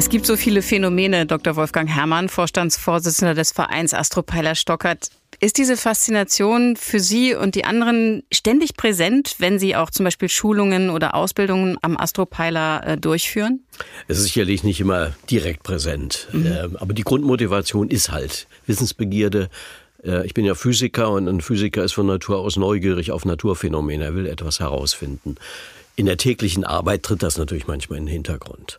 Es 0.00 0.08
gibt 0.08 0.24
so 0.24 0.38
viele 0.38 0.62
Phänomene, 0.62 1.26
Dr. 1.26 1.56
Wolfgang 1.56 1.86
Herrmann, 1.86 2.30
Vorstandsvorsitzender 2.30 3.34
des 3.34 3.52
Vereins 3.52 3.92
Astropeiler 3.92 4.54
Stockert. 4.54 5.10
Ist 5.40 5.58
diese 5.58 5.76
Faszination 5.76 6.76
für 6.76 7.00
Sie 7.00 7.34
und 7.34 7.54
die 7.54 7.66
anderen 7.66 8.22
ständig 8.32 8.78
präsent, 8.78 9.34
wenn 9.40 9.58
Sie 9.58 9.76
auch 9.76 9.90
zum 9.90 10.04
Beispiel 10.04 10.30
Schulungen 10.30 10.88
oder 10.88 11.14
Ausbildungen 11.14 11.76
am 11.82 11.98
Astropeiler 11.98 12.86
äh, 12.86 12.96
durchführen? 12.96 13.62
Es 14.08 14.16
ist 14.16 14.24
sicherlich 14.24 14.64
nicht 14.64 14.80
immer 14.80 15.12
direkt 15.30 15.64
präsent, 15.64 16.28
mhm. 16.32 16.46
Ähm, 16.46 16.76
aber 16.80 16.94
die 16.94 17.04
Grundmotivation 17.04 17.90
ist 17.90 18.10
halt 18.10 18.46
Wissensbegierde. 18.66 19.50
Äh, 20.02 20.24
ich 20.24 20.32
bin 20.32 20.46
ja 20.46 20.54
Physiker 20.54 21.10
und 21.10 21.28
ein 21.28 21.42
Physiker 21.42 21.84
ist 21.84 21.92
von 21.92 22.06
Natur 22.06 22.38
aus 22.38 22.56
neugierig 22.56 23.12
auf 23.12 23.26
Naturphänomene. 23.26 24.02
Er 24.02 24.14
will 24.14 24.26
etwas 24.26 24.60
herausfinden. 24.60 25.34
In 25.94 26.06
der 26.06 26.16
täglichen 26.16 26.64
Arbeit 26.64 27.02
tritt 27.02 27.22
das 27.22 27.36
natürlich 27.36 27.66
manchmal 27.66 27.98
in 27.98 28.06
den 28.06 28.12
Hintergrund. 28.12 28.78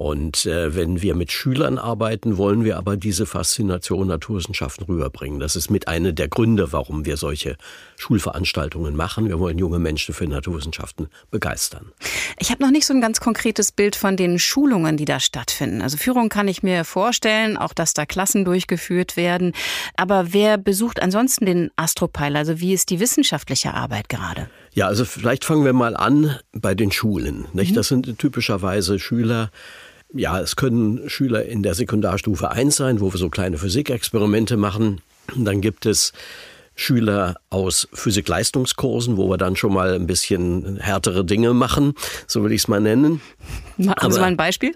Und 0.00 0.46
äh, 0.46 0.74
wenn 0.74 1.02
wir 1.02 1.14
mit 1.14 1.30
Schülern 1.30 1.76
arbeiten, 1.76 2.38
wollen 2.38 2.64
wir 2.64 2.78
aber 2.78 2.96
diese 2.96 3.26
Faszination 3.26 4.06
Naturwissenschaften 4.06 4.86
rüberbringen. 4.86 5.40
Das 5.40 5.56
ist 5.56 5.68
mit 5.68 5.88
einer 5.88 6.12
der 6.12 6.26
Gründe, 6.28 6.72
warum 6.72 7.04
wir 7.04 7.18
solche 7.18 7.58
Schulveranstaltungen 7.98 8.96
machen. 8.96 9.28
Wir 9.28 9.38
wollen 9.38 9.58
junge 9.58 9.78
Menschen 9.78 10.14
für 10.14 10.24
Naturwissenschaften 10.26 11.10
begeistern. 11.30 11.92
Ich 12.38 12.50
habe 12.50 12.62
noch 12.62 12.70
nicht 12.70 12.86
so 12.86 12.94
ein 12.94 13.02
ganz 13.02 13.20
konkretes 13.20 13.72
Bild 13.72 13.94
von 13.94 14.16
den 14.16 14.38
Schulungen, 14.38 14.96
die 14.96 15.04
da 15.04 15.20
stattfinden. 15.20 15.82
Also 15.82 15.98
Führung 15.98 16.30
kann 16.30 16.48
ich 16.48 16.62
mir 16.62 16.86
vorstellen, 16.86 17.58
auch 17.58 17.74
dass 17.74 17.92
da 17.92 18.06
Klassen 18.06 18.46
durchgeführt 18.46 19.18
werden. 19.18 19.52
Aber 19.98 20.32
wer 20.32 20.56
besucht 20.56 21.02
ansonsten 21.02 21.44
den 21.44 21.70
Astropeiler? 21.76 22.38
Also 22.38 22.58
wie 22.58 22.72
ist 22.72 22.88
die 22.88 23.00
wissenschaftliche 23.00 23.74
Arbeit 23.74 24.08
gerade? 24.08 24.48
Ja, 24.72 24.86
also 24.86 25.04
vielleicht 25.04 25.44
fangen 25.44 25.66
wir 25.66 25.74
mal 25.74 25.94
an 25.94 26.38
bei 26.52 26.74
den 26.74 26.90
Schulen. 26.90 27.48
Nicht? 27.52 27.72
Mhm. 27.72 27.74
Das 27.74 27.88
sind 27.88 28.18
typischerweise 28.18 28.98
Schüler, 28.98 29.50
ja, 30.12 30.40
es 30.40 30.56
können 30.56 31.08
Schüler 31.08 31.44
in 31.44 31.62
der 31.62 31.74
Sekundarstufe 31.74 32.50
1 32.50 32.76
sein, 32.76 33.00
wo 33.00 33.12
wir 33.12 33.18
so 33.18 33.28
kleine 33.28 33.58
Physikexperimente 33.58 34.56
machen. 34.56 35.00
Dann 35.36 35.60
gibt 35.60 35.86
es 35.86 36.12
Schüler 36.74 37.36
aus 37.50 37.88
Physik-Leistungskursen, 37.92 39.16
wo 39.16 39.28
wir 39.28 39.36
dann 39.36 39.54
schon 39.56 39.74
mal 39.74 39.94
ein 39.94 40.06
bisschen 40.06 40.78
härtere 40.78 41.24
Dinge 41.24 41.52
machen, 41.52 41.94
so 42.26 42.42
will 42.42 42.52
ich 42.52 42.62
es 42.62 42.68
mal 42.68 42.80
nennen. 42.80 43.20
Haben 43.78 44.12
Sie 44.12 44.18
mal 44.18 44.26
ein 44.26 44.36
Beispiel? 44.36 44.74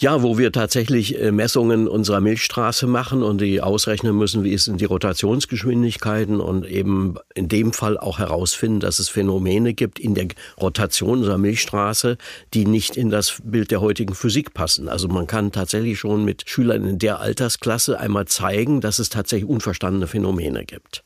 Ja, 0.00 0.22
wo 0.22 0.38
wir 0.38 0.50
tatsächlich 0.50 1.20
äh, 1.20 1.30
Messungen 1.30 1.86
unserer 1.86 2.22
Milchstraße 2.22 2.86
machen 2.86 3.22
und 3.22 3.38
die 3.42 3.60
ausrechnen 3.60 4.16
müssen, 4.16 4.44
wie 4.44 4.56
sind 4.56 4.80
die 4.80 4.86
Rotationsgeschwindigkeiten 4.86 6.40
und 6.40 6.64
eben 6.64 7.16
in 7.34 7.48
dem 7.48 7.74
Fall 7.74 7.98
auch 7.98 8.18
herausfinden, 8.18 8.80
dass 8.80 8.98
es 8.98 9.10
Phänomene 9.10 9.74
gibt 9.74 9.98
in 9.98 10.14
der 10.14 10.28
Rotation 10.58 11.18
unserer 11.18 11.36
Milchstraße, 11.36 12.16
die 12.54 12.64
nicht 12.64 12.96
in 12.96 13.10
das 13.10 13.42
Bild 13.44 13.70
der 13.70 13.82
heutigen 13.82 14.14
Physik 14.14 14.54
passen. 14.54 14.88
Also 14.88 15.06
man 15.06 15.26
kann 15.26 15.52
tatsächlich 15.52 15.98
schon 15.98 16.24
mit 16.24 16.44
Schülern 16.48 16.86
in 16.86 16.98
der 16.98 17.20
Altersklasse 17.20 18.00
einmal 18.00 18.24
zeigen, 18.24 18.80
dass 18.80 19.00
es 19.00 19.10
tatsächlich 19.10 19.50
unverstandene 19.50 20.06
Phänomene 20.06 20.64
gibt. 20.64 21.04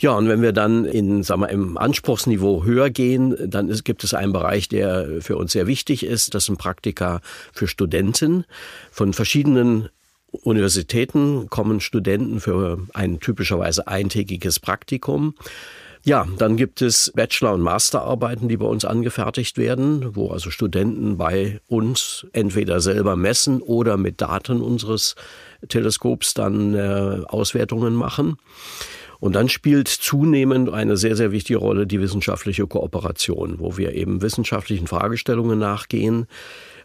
Ja, 0.00 0.12
und 0.12 0.28
wenn 0.28 0.42
wir 0.42 0.52
dann 0.52 0.84
in, 0.84 1.24
sagen 1.24 1.40
wir, 1.40 1.50
im 1.50 1.76
Anspruchsniveau 1.76 2.64
höher 2.64 2.88
gehen, 2.88 3.36
dann 3.50 3.68
ist, 3.68 3.84
gibt 3.84 4.04
es 4.04 4.14
einen 4.14 4.32
Bereich, 4.32 4.68
der 4.68 5.20
für 5.20 5.36
uns 5.36 5.52
sehr 5.52 5.66
wichtig 5.66 6.04
ist. 6.06 6.34
Das 6.34 6.44
sind 6.44 6.56
Praktika 6.56 7.20
für 7.52 7.66
Studenten 7.66 8.44
von 8.92 9.12
verschiedenen 9.12 9.88
Universitäten 10.30 11.48
kommen 11.48 11.80
Studenten 11.80 12.40
für 12.40 12.78
ein 12.92 13.18
typischerweise 13.18 13.88
eintägiges 13.88 14.60
Praktikum. 14.60 15.34
Ja, 16.04 16.26
dann 16.38 16.56
gibt 16.56 16.80
es 16.80 17.12
Bachelor- 17.14 17.54
und 17.54 17.60
Masterarbeiten, 17.62 18.48
die 18.48 18.56
bei 18.56 18.66
uns 18.66 18.84
angefertigt 18.84 19.58
werden, 19.58 20.14
wo 20.14 20.30
also 20.30 20.50
Studenten 20.50 21.16
bei 21.16 21.60
uns 21.66 22.26
entweder 22.32 22.80
selber 22.80 23.16
messen 23.16 23.60
oder 23.60 23.96
mit 23.96 24.20
Daten 24.20 24.60
unseres 24.60 25.16
Teleskops 25.68 26.34
dann 26.34 26.74
äh, 26.74 27.24
Auswertungen 27.26 27.94
machen. 27.94 28.38
Und 29.20 29.34
dann 29.34 29.48
spielt 29.48 29.88
zunehmend 29.88 30.70
eine 30.70 30.96
sehr, 30.96 31.16
sehr 31.16 31.32
wichtige 31.32 31.58
Rolle 31.58 31.86
die 31.86 32.00
wissenschaftliche 32.00 32.66
Kooperation, 32.66 33.56
wo 33.58 33.76
wir 33.76 33.94
eben 33.94 34.22
wissenschaftlichen 34.22 34.86
Fragestellungen 34.86 35.58
nachgehen 35.58 36.26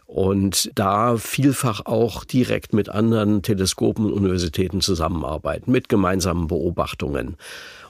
und 0.06 0.70
da 0.74 1.16
vielfach 1.16 1.86
auch 1.86 2.24
direkt 2.24 2.72
mit 2.72 2.88
anderen 2.88 3.42
Teleskopen 3.42 4.04
und 4.04 4.12
Universitäten 4.12 4.80
zusammenarbeiten, 4.80 5.70
mit 5.70 5.88
gemeinsamen 5.88 6.46
Beobachtungen. 6.46 7.36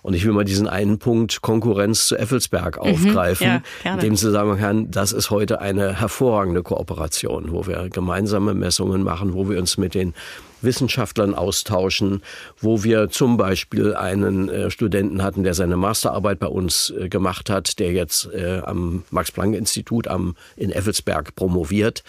Und 0.02 0.14
ich 0.14 0.24
will 0.24 0.32
mal 0.32 0.44
diesen 0.44 0.68
einen 0.68 0.98
Punkt 0.98 1.42
Konkurrenz 1.42 2.06
zu 2.06 2.16
Effelsberg 2.16 2.76
mhm, 2.76 2.92
aufgreifen, 2.92 3.62
ja, 3.84 3.94
in 3.94 4.00
dem 4.00 4.16
Zusammenhang, 4.16 4.90
das 4.90 5.12
ist 5.12 5.30
heute 5.30 5.60
eine 5.60 5.98
hervorragende 5.98 6.62
Kooperation, 6.62 7.50
wo 7.50 7.66
wir 7.66 7.88
gemeinsame 7.88 8.54
Messungen 8.54 9.02
machen, 9.02 9.34
wo 9.34 9.48
wir 9.48 9.58
uns 9.58 9.76
mit 9.76 9.94
den 9.94 10.14
Wissenschaftlern 10.64 11.34
austauschen, 11.34 12.22
wo 12.58 12.84
wir 12.84 13.10
zum 13.10 13.36
Beispiel 13.36 13.94
einen 13.94 14.48
äh, 14.48 14.70
Studenten 14.70 15.22
hatten, 15.22 15.44
der 15.44 15.54
seine 15.54 15.76
Masterarbeit 15.76 16.38
bei 16.38 16.46
uns 16.46 16.90
äh, 16.90 17.08
gemacht 17.08 17.50
hat, 17.50 17.78
der 17.78 17.92
jetzt 17.92 18.28
äh, 18.32 18.60
am 18.64 19.04
Max-Planck-Institut 19.10 20.08
in 20.56 20.70
Effelsberg 20.70 21.34
promoviert. 21.34 22.02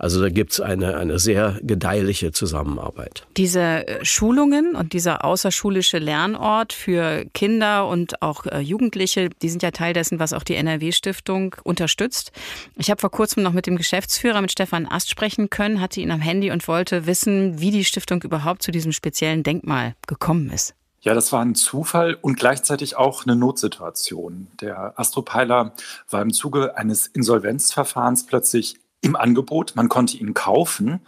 Also 0.00 0.22
da 0.22 0.30
gibt 0.30 0.52
es 0.52 0.60
eine, 0.62 0.96
eine 0.96 1.18
sehr 1.18 1.58
gedeihliche 1.60 2.32
Zusammenarbeit. 2.32 3.26
Diese 3.36 3.60
äh, 3.60 4.02
Schulungen 4.02 4.74
und 4.74 4.94
dieser 4.94 5.26
außerschulische 5.26 5.98
Lernort 5.98 6.72
für 6.72 7.26
Kinder 7.34 7.86
und 7.86 8.22
auch 8.22 8.46
äh, 8.46 8.60
Jugendliche, 8.60 9.28
die 9.28 9.50
sind 9.50 9.62
ja 9.62 9.72
Teil 9.72 9.92
dessen, 9.92 10.18
was 10.18 10.32
auch 10.32 10.42
die 10.42 10.54
NRW-Stiftung 10.54 11.54
unterstützt. 11.64 12.32
Ich 12.78 12.90
habe 12.90 12.98
vor 12.98 13.10
kurzem 13.10 13.42
noch 13.42 13.52
mit 13.52 13.66
dem 13.66 13.76
Geschäftsführer, 13.76 14.40
mit 14.40 14.50
Stefan 14.50 14.86
Ast, 14.86 15.10
sprechen 15.10 15.50
können, 15.50 15.82
hatte 15.82 16.00
ihn 16.00 16.10
am 16.10 16.20
Handy 16.20 16.50
und 16.50 16.66
wollte 16.66 17.04
wissen, 17.04 17.60
wie 17.60 17.70
die 17.70 17.84
Stiftung 17.84 18.22
überhaupt 18.22 18.62
zu 18.62 18.70
diesem 18.70 18.92
speziellen 18.92 19.42
Denkmal 19.42 19.94
gekommen 20.06 20.48
ist. 20.48 20.74
Ja, 21.02 21.12
das 21.12 21.30
war 21.30 21.42
ein 21.42 21.54
Zufall 21.54 22.14
und 22.14 22.38
gleichzeitig 22.38 22.96
auch 22.96 23.26
eine 23.26 23.36
Notsituation. 23.36 24.48
Der 24.62 24.98
Astropeiler 24.98 25.74
war 26.08 26.22
im 26.22 26.32
Zuge 26.32 26.78
eines 26.78 27.06
Insolvenzverfahrens 27.06 28.24
plötzlich 28.24 28.76
im 29.02 29.16
Angebot, 29.16 29.76
man 29.76 29.88
konnte 29.88 30.18
ihn 30.18 30.34
kaufen 30.34 31.00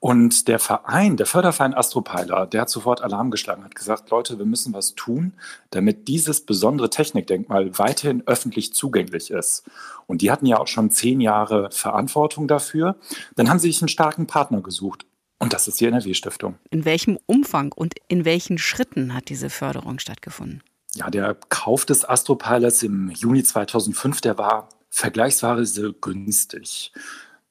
und 0.00 0.48
der 0.48 0.58
Verein, 0.58 1.16
der 1.16 1.26
Förderverein 1.26 1.74
Astropeiler, 1.74 2.46
der 2.46 2.62
hat 2.62 2.70
sofort 2.70 3.02
Alarm 3.02 3.30
geschlagen, 3.30 3.64
hat 3.64 3.74
gesagt, 3.74 4.10
Leute, 4.10 4.38
wir 4.38 4.46
müssen 4.46 4.72
was 4.72 4.94
tun, 4.94 5.34
damit 5.70 6.08
dieses 6.08 6.40
besondere 6.46 6.88
Technikdenkmal 6.88 7.78
weiterhin 7.78 8.22
öffentlich 8.26 8.72
zugänglich 8.72 9.30
ist. 9.30 9.64
Und 10.06 10.22
die 10.22 10.30
hatten 10.30 10.46
ja 10.46 10.58
auch 10.58 10.68
schon 10.68 10.90
zehn 10.90 11.20
Jahre 11.20 11.68
Verantwortung 11.70 12.48
dafür. 12.48 12.96
Dann 13.36 13.50
haben 13.50 13.58
sie 13.58 13.70
sich 13.70 13.82
einen 13.82 13.88
starken 13.88 14.26
Partner 14.26 14.62
gesucht. 14.62 15.06
Und 15.38 15.52
das 15.52 15.68
ist 15.68 15.80
die 15.80 15.86
NRW-Stiftung. 15.86 16.54
In 16.70 16.84
welchem 16.86 17.18
Umfang 17.26 17.72
und 17.72 17.94
in 18.08 18.24
welchen 18.24 18.56
Schritten 18.56 19.12
hat 19.14 19.28
diese 19.28 19.50
Förderung 19.50 19.98
stattgefunden? 19.98 20.62
Ja, 20.94 21.10
der 21.10 21.36
Kauf 21.48 21.84
des 21.84 22.08
Astropilers 22.08 22.82
im 22.82 23.10
Juni 23.10 23.42
2005, 23.42 24.20
der 24.20 24.38
war 24.38 24.68
vergleichsweise 24.90 25.92
günstig. 25.92 26.92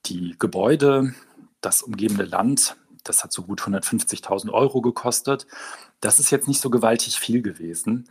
Die 0.06 0.36
Gebäude, 0.38 1.14
das 1.62 1.82
umgebende 1.82 2.26
Land, 2.26 2.76
das 3.04 3.24
hat 3.24 3.32
so 3.32 3.44
gut 3.44 3.62
150.000 3.62 4.52
Euro 4.52 4.82
gekostet. 4.82 5.48
Das 6.02 6.20
ist 6.20 6.32
jetzt 6.32 6.48
nicht 6.48 6.62
so 6.62 6.70
gewaltig 6.70 7.20
viel 7.20 7.42
gewesen. 7.42 8.06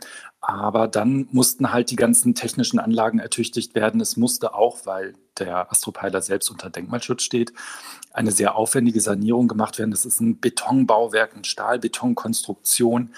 Aber 0.45 0.89
dann 0.89 1.29
mussten 1.31 1.71
halt 1.71 1.89
die 1.89 1.95
ganzen 1.95 2.35
technischen 2.35 2.77
Anlagen 2.77 3.19
ertüchtigt 3.19 3.75
werden. 3.75 4.01
Es 4.01 4.17
musste 4.17 4.53
auch, 4.53 4.85
weil 4.85 5.13
der 5.39 5.71
Astropeiler 5.71 6.21
selbst 6.21 6.51
unter 6.51 6.69
Denkmalschutz 6.69 7.23
steht, 7.23 7.53
eine 8.11 8.33
sehr 8.33 8.55
aufwendige 8.55 8.99
Sanierung 8.99 9.47
gemacht 9.47 9.79
werden. 9.79 9.91
Das 9.91 10.05
ist 10.05 10.19
ein 10.19 10.41
Betonbauwerk, 10.41 11.33
eine 11.33 11.45
Stahlbetonkonstruktion. 11.45 13.13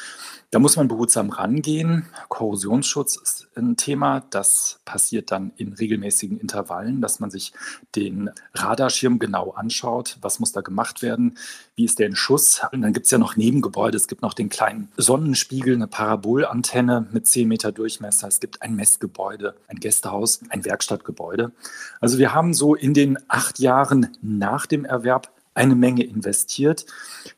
Da 0.51 0.59
muss 0.59 0.77
man 0.77 0.87
behutsam 0.87 1.31
rangehen. 1.31 2.05
Korrosionsschutz 2.29 3.17
ist 3.17 3.47
ein 3.57 3.75
Thema. 3.75 4.23
Das 4.29 4.79
passiert 4.85 5.31
dann 5.31 5.51
in 5.57 5.73
regelmäßigen 5.73 6.39
Intervallen, 6.39 7.01
dass 7.01 7.19
man 7.19 7.31
sich 7.31 7.53
den 7.95 8.29
Radarschirm 8.53 9.17
genau 9.17 9.49
anschaut. 9.49 10.17
Was 10.21 10.39
muss 10.39 10.51
da 10.51 10.61
gemacht 10.61 11.01
werden? 11.01 11.37
Wie 11.75 11.83
ist 11.83 11.99
der 11.99 12.07
in 12.07 12.15
Schuss? 12.15 12.61
Und 12.71 12.83
dann 12.83 12.93
gibt 12.93 13.05
es 13.05 13.11
ja 13.11 13.17
noch 13.17 13.35
Nebengebäude. 13.35 13.97
Es 13.97 14.07
gibt 14.07 14.21
noch 14.21 14.33
den 14.33 14.47
kleinen 14.47 14.89
Sonnenspiegel, 14.95 15.75
eine 15.75 15.87
Parabolantenne 15.87 17.07
mit 17.11 17.27
10 17.27 17.49
Meter 17.49 17.73
Durchmesser. 17.73 18.29
Es 18.29 18.39
gibt 18.39 18.61
ein 18.61 18.75
Messgebäude, 18.75 19.55
ein 19.67 19.81
Gästehaus, 19.81 20.39
ein 20.49 20.63
Werkstattgebäude. 20.63 21.51
Also 21.99 22.17
wir 22.17 22.33
haben 22.33 22.53
so 22.53 22.75
in 22.75 22.93
den 22.93 23.17
acht 23.27 23.59
Jahren 23.59 24.15
nach 24.21 24.67
dem 24.67 24.85
Erwerb 24.85 25.31
eine 25.53 25.75
Menge 25.75 26.03
investiert. 26.03 26.85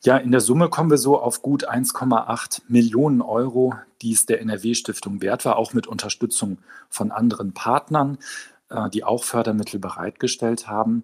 Ja, 0.04 0.18
in 0.18 0.32
der 0.32 0.42
Summe 0.42 0.70
kommen 0.70 0.92
wir 0.92 0.98
so 1.00 1.20
auf 1.20 1.42
gut 1.42 1.68
1,8 1.68 2.62
Millionen 2.68 3.22
Euro, 3.24 3.74
die 4.04 4.12
es 4.12 4.28
der 4.28 4.42
NRW-Stiftung 4.42 5.22
wert 5.22 5.46
war, 5.46 5.56
auch 5.56 5.74
mit 5.74 5.88
Unterstützung 5.88 6.60
von 6.90 7.12
anderen 7.12 7.54
Partnern, 7.54 8.20
äh, 8.70 8.90
die 8.92 9.04
auch 9.04 9.24
Fördermittel 9.24 9.80
bereitgestellt 9.80 10.68
haben. 10.68 11.04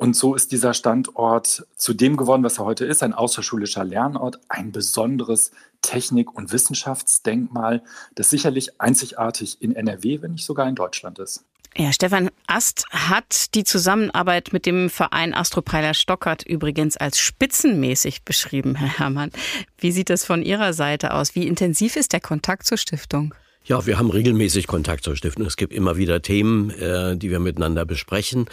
Und 0.00 0.16
so 0.16 0.34
ist 0.34 0.50
dieser 0.50 0.72
Standort 0.72 1.66
zu 1.76 1.92
dem 1.92 2.16
geworden, 2.16 2.42
was 2.42 2.58
er 2.58 2.64
heute 2.64 2.86
ist, 2.86 3.02
ein 3.02 3.12
außerschulischer 3.12 3.84
Lernort, 3.84 4.40
ein 4.48 4.72
besonderes 4.72 5.50
Technik- 5.82 6.34
und 6.34 6.54
Wissenschaftsdenkmal, 6.54 7.82
das 8.14 8.30
sicherlich 8.30 8.80
einzigartig 8.80 9.60
in 9.60 9.76
NRW, 9.76 10.22
wenn 10.22 10.32
nicht 10.32 10.46
sogar 10.46 10.66
in 10.70 10.74
Deutschland 10.74 11.18
ist. 11.18 11.44
Ja, 11.76 11.92
Stefan 11.92 12.30
Ast 12.46 12.86
hat 12.88 13.54
die 13.54 13.62
Zusammenarbeit 13.62 14.54
mit 14.54 14.64
dem 14.64 14.88
Verein 14.88 15.34
Astropeiler 15.34 15.92
Stockert 15.92 16.44
übrigens 16.44 16.96
als 16.96 17.18
spitzenmäßig 17.18 18.24
beschrieben, 18.24 18.74
Herr 18.76 19.00
Herrmann. 19.00 19.30
Wie 19.76 19.92
sieht 19.92 20.08
das 20.08 20.24
von 20.24 20.40
Ihrer 20.40 20.72
Seite 20.72 21.12
aus? 21.12 21.34
Wie 21.34 21.46
intensiv 21.46 21.96
ist 21.96 22.14
der 22.14 22.20
Kontakt 22.20 22.64
zur 22.64 22.78
Stiftung? 22.78 23.34
Ja, 23.64 23.84
wir 23.84 23.98
haben 23.98 24.08
regelmäßig 24.08 24.66
Kontakt 24.66 25.04
zur 25.04 25.14
Stiftung. 25.14 25.44
Es 25.44 25.58
gibt 25.58 25.74
immer 25.74 25.98
wieder 25.98 26.22
Themen, 26.22 26.70
äh, 26.70 27.18
die 27.18 27.30
wir 27.30 27.38
miteinander 27.38 27.84
besprechen. 27.84 28.46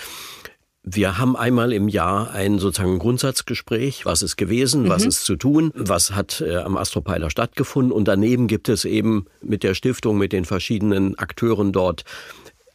Wir 0.89 1.17
haben 1.17 1.35
einmal 1.35 1.73
im 1.73 1.89
Jahr 1.89 2.31
ein 2.31 2.59
sozusagen 2.59 2.97
Grundsatzgespräch. 2.97 4.05
Was 4.05 4.21
ist 4.21 4.37
gewesen? 4.37 4.83
Mhm. 4.83 4.89
Was 4.89 5.03
ist 5.03 5.25
zu 5.25 5.35
tun? 5.35 5.73
Was 5.75 6.11
hat 6.11 6.39
äh, 6.39 6.55
am 6.55 6.77
Astropeiler 6.77 7.29
stattgefunden? 7.29 7.91
Und 7.91 8.07
daneben 8.07 8.47
gibt 8.47 8.69
es 8.69 8.85
eben 8.85 9.25
mit 9.41 9.63
der 9.63 9.73
Stiftung, 9.73 10.17
mit 10.17 10.31
den 10.31 10.45
verschiedenen 10.45 11.19
Akteuren 11.19 11.73
dort 11.73 12.05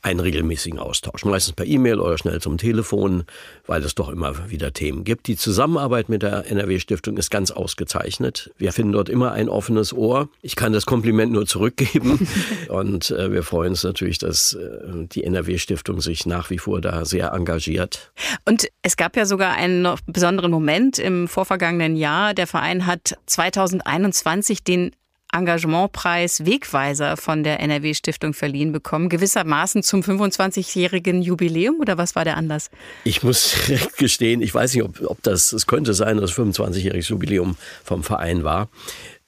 einen 0.03 0.19
regelmäßigen 0.21 0.81
Austausch, 0.81 1.25
meistens 1.25 1.55
per 1.55 1.65
E-Mail 1.65 2.01
oder 2.01 2.19
schnell 2.19 2.41
zum 2.41 2.59
Telefon, 2.59 3.25
weil 3.67 3.83
es 3.85 3.95
doch 3.95 4.09
immer 4.09 4.51
wieder 4.51 4.73
Themen 4.73 5.05
gibt. 5.05 5.29
Die 5.29 5.37
Zusammenarbeit 5.37 6.09
mit 6.09 6.23
der 6.23 6.51
NRW-Stiftung 6.51 7.17
ist 7.17 7.31
ganz 7.31 7.53
ausgezeichnet. 7.53 8.51
Wir 8.59 8.73
finden 8.73 8.93
dort 8.93 9.09
immer 9.09 9.33
ein 9.33 9.49
offenes 9.49 9.93
Ohr. 9.93 10.29
Ich 10.43 10.57
kann 10.57 10.73
das 10.73 10.87
Kompliment 10.87 11.33
nur 11.33 11.47
zurückgeben 11.47 12.27
und 12.69 13.13
äh, 13.13 13.31
wir 13.31 13.45
freuen 13.45 13.71
uns 13.71 13.85
natürlich, 13.85 14.19
dass 14.19 14.55
äh, 14.55 15.07
die 15.07 15.23
NRW-Stiftung 15.23 16.01
sich 16.01 16.27
nach 16.27 16.51
wie 16.51 16.59
vor 16.59 16.81
da 16.81 17.05
sehr 17.05 17.33
engagiert. 17.33 18.13
Und 18.45 18.67
es 18.83 18.97
gab 18.97 19.17
ja 19.17 19.25
sogar 19.25 19.55
einen 19.55 19.83
noch 19.83 20.01
besonderen 20.07 20.51
Moment 20.51 20.99
im 20.99 21.29
vorvergangenen 21.29 21.95
Jahr. 21.95 22.35
Der 22.35 22.49
Verein 22.49 22.87
hat 22.87 23.17
2021 23.27 24.65
den 24.65 24.91
Engagementpreis 25.33 26.45
Wegweiser 26.45 27.17
von 27.17 27.43
der 27.43 27.61
NRW 27.61 27.95
Stiftung 27.95 28.35
verliehen 28.35 28.73
bekommen, 28.73 29.09
gewissermaßen 29.09 29.83
zum 29.83 30.03
25-jährigen 30.03 31.23
Jubiläum 31.23 31.81
oder 31.81 31.99
was 31.99 32.15
war 32.15 32.25
der 32.25 32.37
Anlass? 32.37 32.71
Ich 33.05 33.23
muss 33.23 33.57
gestehen, 33.97 34.43
ich 34.43 34.55
weiß 34.55 34.75
nicht, 34.75 34.85
ob, 34.85 35.01
ob 35.03 35.23
das, 35.23 35.53
es 35.53 35.67
könnte 35.67 35.95
sein, 35.95 36.19
dass 36.19 36.33
25-jähriges 36.33 37.09
Jubiläum 37.09 37.57
vom 37.83 38.03
Verein 38.03 38.45
war. 38.45 38.69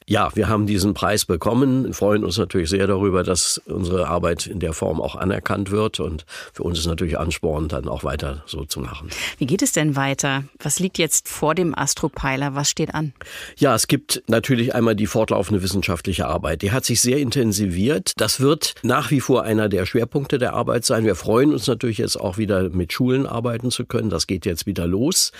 Ja, 0.06 0.30
wir 0.34 0.48
haben 0.48 0.66
diesen 0.66 0.92
Preis 0.92 1.24
bekommen, 1.24 1.94
freuen 1.94 2.24
uns 2.24 2.36
natürlich 2.36 2.68
sehr 2.68 2.86
darüber, 2.86 3.22
dass 3.22 3.56
unsere 3.64 4.06
Arbeit 4.06 4.46
in 4.46 4.60
der 4.60 4.74
Form 4.74 5.00
auch 5.00 5.16
anerkannt 5.16 5.70
wird 5.70 5.98
und 5.98 6.26
für 6.52 6.62
uns 6.62 6.78
ist 6.78 6.86
natürlich 6.86 7.18
Ansporn, 7.18 7.68
dann 7.68 7.88
auch 7.88 8.04
weiter 8.04 8.42
so 8.44 8.66
zu 8.66 8.80
machen. 8.80 9.08
Wie 9.38 9.46
geht 9.46 9.62
es 9.62 9.72
denn 9.72 9.96
weiter? 9.96 10.44
Was 10.62 10.78
liegt 10.78 10.98
jetzt 10.98 11.26
vor 11.28 11.54
dem 11.54 11.74
Astropeiler? 11.74 12.54
Was 12.54 12.68
steht 12.68 12.94
an? 12.94 13.14
Ja, 13.56 13.74
es 13.74 13.86
gibt 13.86 14.22
natürlich 14.26 14.74
einmal 14.74 14.94
die 14.94 15.06
fortlaufende 15.06 15.62
wissenschaftliche 15.62 16.26
Arbeit. 16.26 16.60
Die 16.60 16.72
hat 16.72 16.84
sich 16.84 17.00
sehr 17.00 17.16
intensiviert. 17.16 18.12
Das 18.18 18.40
wird 18.40 18.74
nach 18.82 19.10
wie 19.10 19.20
vor 19.20 19.44
einer 19.44 19.70
der 19.70 19.86
Schwerpunkte 19.86 20.36
der 20.36 20.52
Arbeit 20.52 20.84
sein. 20.84 21.06
Wir 21.06 21.14
freuen 21.14 21.50
uns 21.50 21.66
natürlich 21.66 21.96
jetzt 21.96 22.20
auch 22.20 22.36
wieder 22.36 22.68
mit 22.68 22.92
Schulen 22.92 23.26
arbeiten 23.26 23.70
zu 23.70 23.86
können. 23.86 24.10
Das 24.10 24.26
geht 24.26 24.44
jetzt 24.44 24.66
wieder 24.66 24.86
los. 24.86 25.32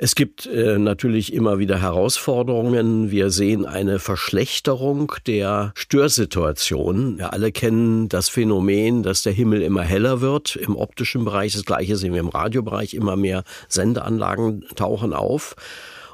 Es 0.00 0.14
gibt 0.14 0.46
äh, 0.46 0.78
natürlich 0.78 1.32
immer 1.32 1.58
wieder 1.58 1.82
Herausforderungen. 1.82 3.10
Wir 3.10 3.30
sehen 3.30 3.66
eine 3.66 3.98
Verschlechterung 3.98 5.12
der 5.26 5.72
Störsituation. 5.74 7.18
Wir 7.18 7.32
alle 7.32 7.50
kennen 7.50 8.08
das 8.08 8.28
Phänomen, 8.28 9.02
dass 9.02 9.24
der 9.24 9.32
Himmel 9.32 9.60
immer 9.60 9.82
heller 9.82 10.20
wird 10.20 10.54
im 10.54 10.76
optischen 10.76 11.24
Bereich. 11.24 11.54
Das 11.54 11.64
gleiche 11.64 11.96
sehen 11.96 12.12
wir 12.12 12.20
im 12.20 12.28
Radiobereich. 12.28 12.94
Immer 12.94 13.16
mehr 13.16 13.42
Sendeanlagen 13.66 14.64
tauchen 14.76 15.12
auf. 15.12 15.56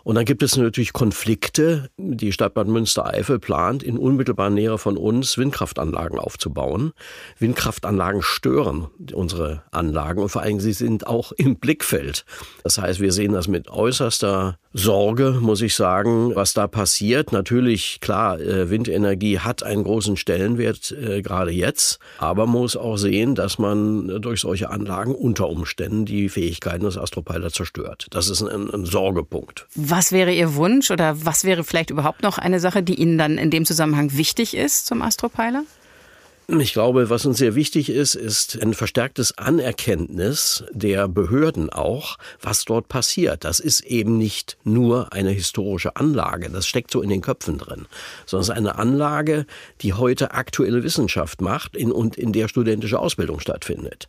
Und 0.04 0.16
dann 0.16 0.26
gibt 0.26 0.42
es 0.42 0.56
natürlich 0.56 0.92
Konflikte. 0.92 1.90
Die 1.96 2.32
Stadt 2.32 2.54
Bad 2.54 2.68
Münstereifel 2.68 3.38
plant, 3.38 3.82
in 3.82 3.98
unmittelbarer 3.98 4.50
Nähe 4.50 4.78
von 4.78 4.96
uns 4.96 5.38
Windkraftanlagen 5.38 6.18
aufzubauen. 6.18 6.92
Windkraftanlagen 7.38 8.22
stören 8.22 8.88
unsere 9.12 9.64
Anlagen 9.72 10.22
und 10.22 10.28
vor 10.28 10.42
allem 10.42 10.60
sie 10.60 10.74
sind 10.74 11.06
auch 11.06 11.32
im 11.32 11.56
Blickfeld. 11.56 12.26
Das 12.62 12.78
heißt, 12.78 13.00
wir 13.00 13.12
sehen 13.12 13.32
das 13.32 13.48
mit 13.48 13.70
äußerster 13.70 14.58
Sorge, 14.76 15.38
muss 15.40 15.62
ich 15.62 15.76
sagen, 15.76 16.34
was 16.34 16.52
da 16.52 16.66
passiert. 16.66 17.30
Natürlich, 17.30 18.00
klar, 18.00 18.40
äh, 18.40 18.70
Windenergie 18.70 19.38
hat 19.38 19.62
einen 19.62 19.84
großen 19.84 20.16
Stellenwert 20.16 20.90
äh, 20.90 21.22
gerade 21.22 21.52
jetzt, 21.52 22.00
aber 22.18 22.46
man 22.46 22.62
muss 22.62 22.76
auch 22.76 22.96
sehen, 22.96 23.36
dass 23.36 23.58
man 23.60 24.20
durch 24.20 24.40
solche 24.40 24.70
Anlagen 24.70 25.14
unter 25.14 25.48
Umständen 25.48 26.06
die 26.06 26.28
Fähigkeiten 26.28 26.84
des 26.84 26.98
Astropilot 26.98 27.54
zerstört. 27.54 28.08
Das 28.10 28.28
ist 28.28 28.42
ein, 28.42 28.68
ein 28.68 28.84
Sorgepunkt. 28.84 29.68
Was 29.76 30.10
wäre 30.10 30.32
Ihr 30.32 30.56
Wunsch 30.56 30.90
oder 30.90 31.24
was 31.24 31.44
wäre 31.44 31.62
vielleicht 31.62 31.90
überhaupt 31.90 32.24
noch 32.24 32.38
eine 32.38 32.58
Sache, 32.58 32.82
die 32.82 32.96
Ihnen 32.96 33.16
dann 33.16 33.38
in 33.38 33.50
dem 33.52 33.64
Zusammenhang 33.64 34.16
wichtig 34.16 34.56
ist 34.56 34.86
zum 34.86 35.02
Astropilot? 35.02 35.66
Ich 36.46 36.74
glaube, 36.74 37.08
was 37.08 37.24
uns 37.24 37.38
sehr 37.38 37.54
wichtig 37.54 37.88
ist, 37.88 38.14
ist 38.14 38.60
ein 38.60 38.74
verstärktes 38.74 39.38
Anerkenntnis 39.38 40.62
der 40.72 41.08
Behörden 41.08 41.70
auch, 41.70 42.18
was 42.42 42.66
dort 42.66 42.88
passiert. 42.88 43.44
Das 43.44 43.60
ist 43.60 43.80
eben 43.80 44.18
nicht 44.18 44.58
nur 44.62 45.14
eine 45.14 45.30
historische 45.30 45.96
Anlage, 45.96 46.50
das 46.50 46.66
steckt 46.66 46.90
so 46.90 47.00
in 47.00 47.08
den 47.08 47.22
Köpfen 47.22 47.56
drin, 47.56 47.86
sondern 48.26 48.42
es 48.42 48.48
ist 48.48 48.56
eine 48.56 48.76
Anlage, 48.76 49.46
die 49.80 49.94
heute 49.94 50.32
aktuelle 50.32 50.82
Wissenschaft 50.82 51.40
macht 51.40 51.78
und 51.78 52.16
in 52.16 52.34
der 52.34 52.48
studentische 52.48 52.98
Ausbildung 52.98 53.40
stattfindet. 53.40 54.08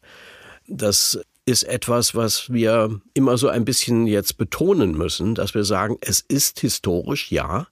Das 0.67 1.17
ist 1.45 1.63
etwas, 1.63 2.15
was 2.15 2.51
wir 2.51 2.99
immer 3.13 3.37
so 3.37 3.47
ein 3.47 3.63
bisschen 3.63 4.07
jetzt 4.07 4.37
betonen 4.37 4.97
müssen, 4.97 5.35
dass 5.35 5.53
wir 5.53 5.63
sagen, 5.63 5.97
es 6.01 6.19
ist 6.19 6.59
historisch, 6.59 7.31
ja, 7.31 7.67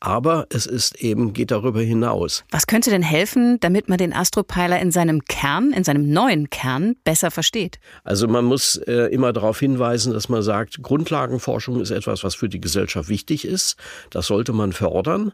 aber 0.00 0.46
es 0.48 0.66
ist 0.66 0.96
eben, 0.96 1.32
geht 1.32 1.50
darüber 1.50 1.80
hinaus. 1.80 2.44
Was 2.50 2.66
könnte 2.66 2.90
denn 2.90 3.02
helfen, 3.02 3.60
damit 3.60 3.88
man 3.88 3.98
den 3.98 4.14
Astropeiler 4.14 4.80
in 4.80 4.90
seinem 4.90 5.24
Kern, 5.26 5.72
in 5.72 5.84
seinem 5.84 6.10
neuen 6.10 6.48
Kern 6.50 6.96
besser 7.04 7.30
versteht? 7.30 7.78
Also 8.02 8.26
man 8.26 8.46
muss 8.46 8.76
äh, 8.76 9.12
immer 9.12 9.32
darauf 9.32 9.60
hinweisen, 9.60 10.12
dass 10.12 10.28
man 10.28 10.42
sagt, 10.42 10.82
Grundlagenforschung 10.82 11.80
ist 11.80 11.90
etwas, 11.90 12.24
was 12.24 12.34
für 12.34 12.48
die 12.48 12.60
Gesellschaft 12.60 13.08
wichtig 13.08 13.44
ist. 13.44 13.76
Das 14.10 14.26
sollte 14.26 14.52
man 14.52 14.72
fördern. 14.72 15.32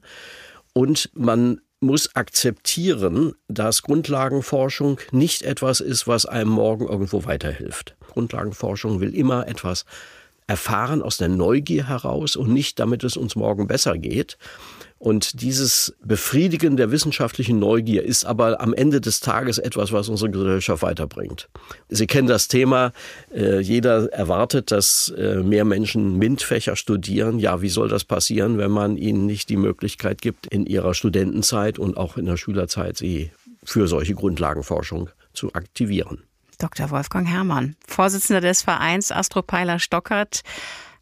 Und 0.72 1.11
man 1.14 1.61
muss 1.81 2.14
akzeptieren, 2.16 3.35
dass 3.48 3.83
Grundlagenforschung 3.83 4.98
nicht 5.12 5.42
etwas 5.42 5.81
ist, 5.81 6.09
was 6.09 6.26
einem 6.26 6.50
morgen 6.50 6.88
irgendwo 6.88 7.24
weiterhilft. 7.24 7.96
Grundlagenforschung 8.09 9.00
will 9.00 9.14
immer 9.14 9.46
etwas 9.46 9.85
erfahren 10.47 11.03
aus 11.03 11.17
der 11.17 11.29
Neugier 11.29 11.89
heraus 11.89 12.37
und 12.37 12.53
nicht, 12.53 12.79
damit 12.79 13.05
es 13.05 13.17
uns 13.17 13.37
morgen 13.37 13.67
besser 13.67 13.99
geht. 13.99 14.39
Und 14.99 15.43
dieses 15.43 15.95
Befriedigen 16.03 16.79
der 16.79 16.91
wissenschaftlichen 16.91 17.59
Neugier 17.59 18.03
ist 18.03 18.25
aber 18.25 18.63
am 18.63 18.73
Ende 18.73 19.01
des 19.01 19.21
Tages 19.21 19.59
etwas, 19.59 19.93
was 19.93 20.09
unsere 20.09 20.31
Gesellschaft 20.31 20.83
weiterbringt. 20.83 21.51
Sie 21.91 22.07
kennen 22.07 22.29
das 22.29 22.49
Thema, 22.49 22.93
äh, 23.35 23.61
jeder 23.61 24.11
erwartet, 24.13 24.71
dass 24.71 25.13
äh, 25.17 25.43
mehr 25.43 25.67
Menschen 25.67 26.17
MINT-Fächer 26.17 26.77
studieren. 26.77 27.39
Ja, 27.39 27.61
wie 27.61 27.69
soll 27.69 27.89
das 27.89 28.05
passieren, 28.05 28.57
wenn 28.57 28.71
man 28.71 28.97
ihnen 28.97 29.27
nicht 29.27 29.51
die 29.51 29.59
Möglichkeit 29.59 30.23
gibt, 30.23 30.47
in 30.47 30.65
ihrer 30.65 30.95
Studentenzeit 30.95 31.79
und 31.79 31.99
auch 31.99 32.17
in 32.17 32.25
der 32.25 32.39
Schülerzeit 32.39 32.97
sie 32.97 33.31
für 33.65 33.89
solche 33.89 34.15
Grundlagenforschung 34.15 35.11
zu 35.35 35.53
aktivieren? 35.53 36.23
Dr. 36.59 36.90
Wolfgang 36.90 37.29
Herrmann, 37.29 37.77
Vorsitzender 37.87 38.40
des 38.40 38.62
Vereins 38.62 39.12
Astropeiler 39.12 39.79
Stockert 39.79 40.42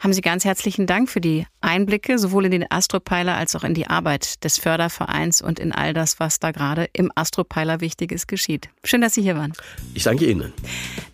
haben 0.05 0.13
Sie 0.13 0.21
ganz 0.21 0.45
herzlichen 0.45 0.87
Dank 0.87 1.09
für 1.09 1.23
die 1.23 1.47
Einblicke 1.63 2.19
sowohl 2.19 2.45
in 2.45 2.51
den 2.51 2.71
Astropeiler 2.71 3.37
als 3.37 3.57
auch 3.57 3.65
in 3.65 3.73
die 3.73 3.87
Arbeit 3.87 4.45
des 4.45 4.59
Fördervereins 4.59 5.41
und 5.41 5.59
in 5.59 5.73
all 5.73 5.95
das, 5.95 6.21
was 6.21 6.39
da 6.39 6.51
gerade 6.51 6.91
im 6.93 7.11
Astropeiler 7.15 7.81
Wichtiges 7.81 8.27
geschieht. 8.27 8.69
Schön, 8.85 9.01
dass 9.01 9.15
Sie 9.15 9.23
hier 9.23 9.35
waren. 9.35 9.55
Ich 9.95 10.03
danke 10.03 10.27
Ihnen. 10.27 10.53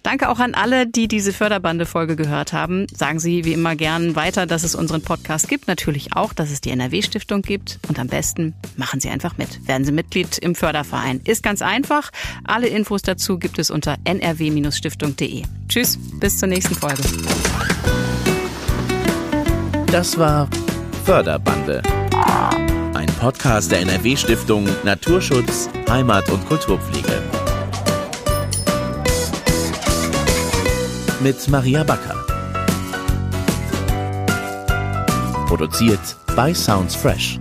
Danke 0.03 0.29
auch 0.29 0.41
an 0.41 0.55
alle, 0.55 0.89
die 0.89 1.07
diese 1.07 1.33
Förderbande-Folge 1.33 2.17
gehört 2.17 2.53
haben. 2.53 2.89
Sagen 2.93 3.21
Sie 3.21 3.45
wie 3.45 3.53
immer 3.53 3.77
gern 3.77 4.17
weiter, 4.17 4.47
dass 4.47 4.65
es 4.65 4.75
unseren 4.75 5.03
Podcast 5.03 5.47
gibt. 5.47 5.69
Natürlich 5.69 6.17
auch, 6.17 6.33
dass 6.33 6.51
es 6.51 6.61
die 6.61 6.71
NRW-Stiftung 6.71 7.43
gibt. 7.43 7.79
Und 7.87 8.01
am 8.01 8.09
besten 8.09 8.55
machen 8.77 8.99
Sie 8.99 9.09
einfach 9.09 9.39
mit. 9.39 9.69
Werden 9.69 9.85
Sie 9.85 9.93
Mitglied 9.93 10.37
im 10.39 10.57
Förderverein. 10.57 11.21
Ist 11.25 11.45
ganz 11.45 11.63
einfach. 11.63 12.11
Alle 12.43 12.67
Infos 12.67 13.03
dazu 13.03 13.39
gibt 13.39 13.61
es 13.61 13.71
unter 13.71 13.99
nrw-stiftung.de. 14.03 15.45
Tschüss, 15.69 15.97
bis 16.19 16.39
zur 16.39 16.49
nächsten 16.49 16.75
Folge. 16.75 17.05
Das 19.93 20.17
war 20.17 20.49
Förderbande. 21.05 21.83
Ein 22.95 23.09
Podcast 23.19 23.73
der 23.73 23.81
NRW-Stiftung 23.81 24.69
Naturschutz, 24.85 25.69
Heimat 25.89 26.31
und 26.31 26.47
Kulturpflege. 26.47 27.21
Mit 31.21 31.49
Maria 31.49 31.83
Backer. 31.83 32.15
Produziert 35.49 36.17
bei 36.37 36.55
Sounds 36.55 36.95
Fresh. 36.95 37.41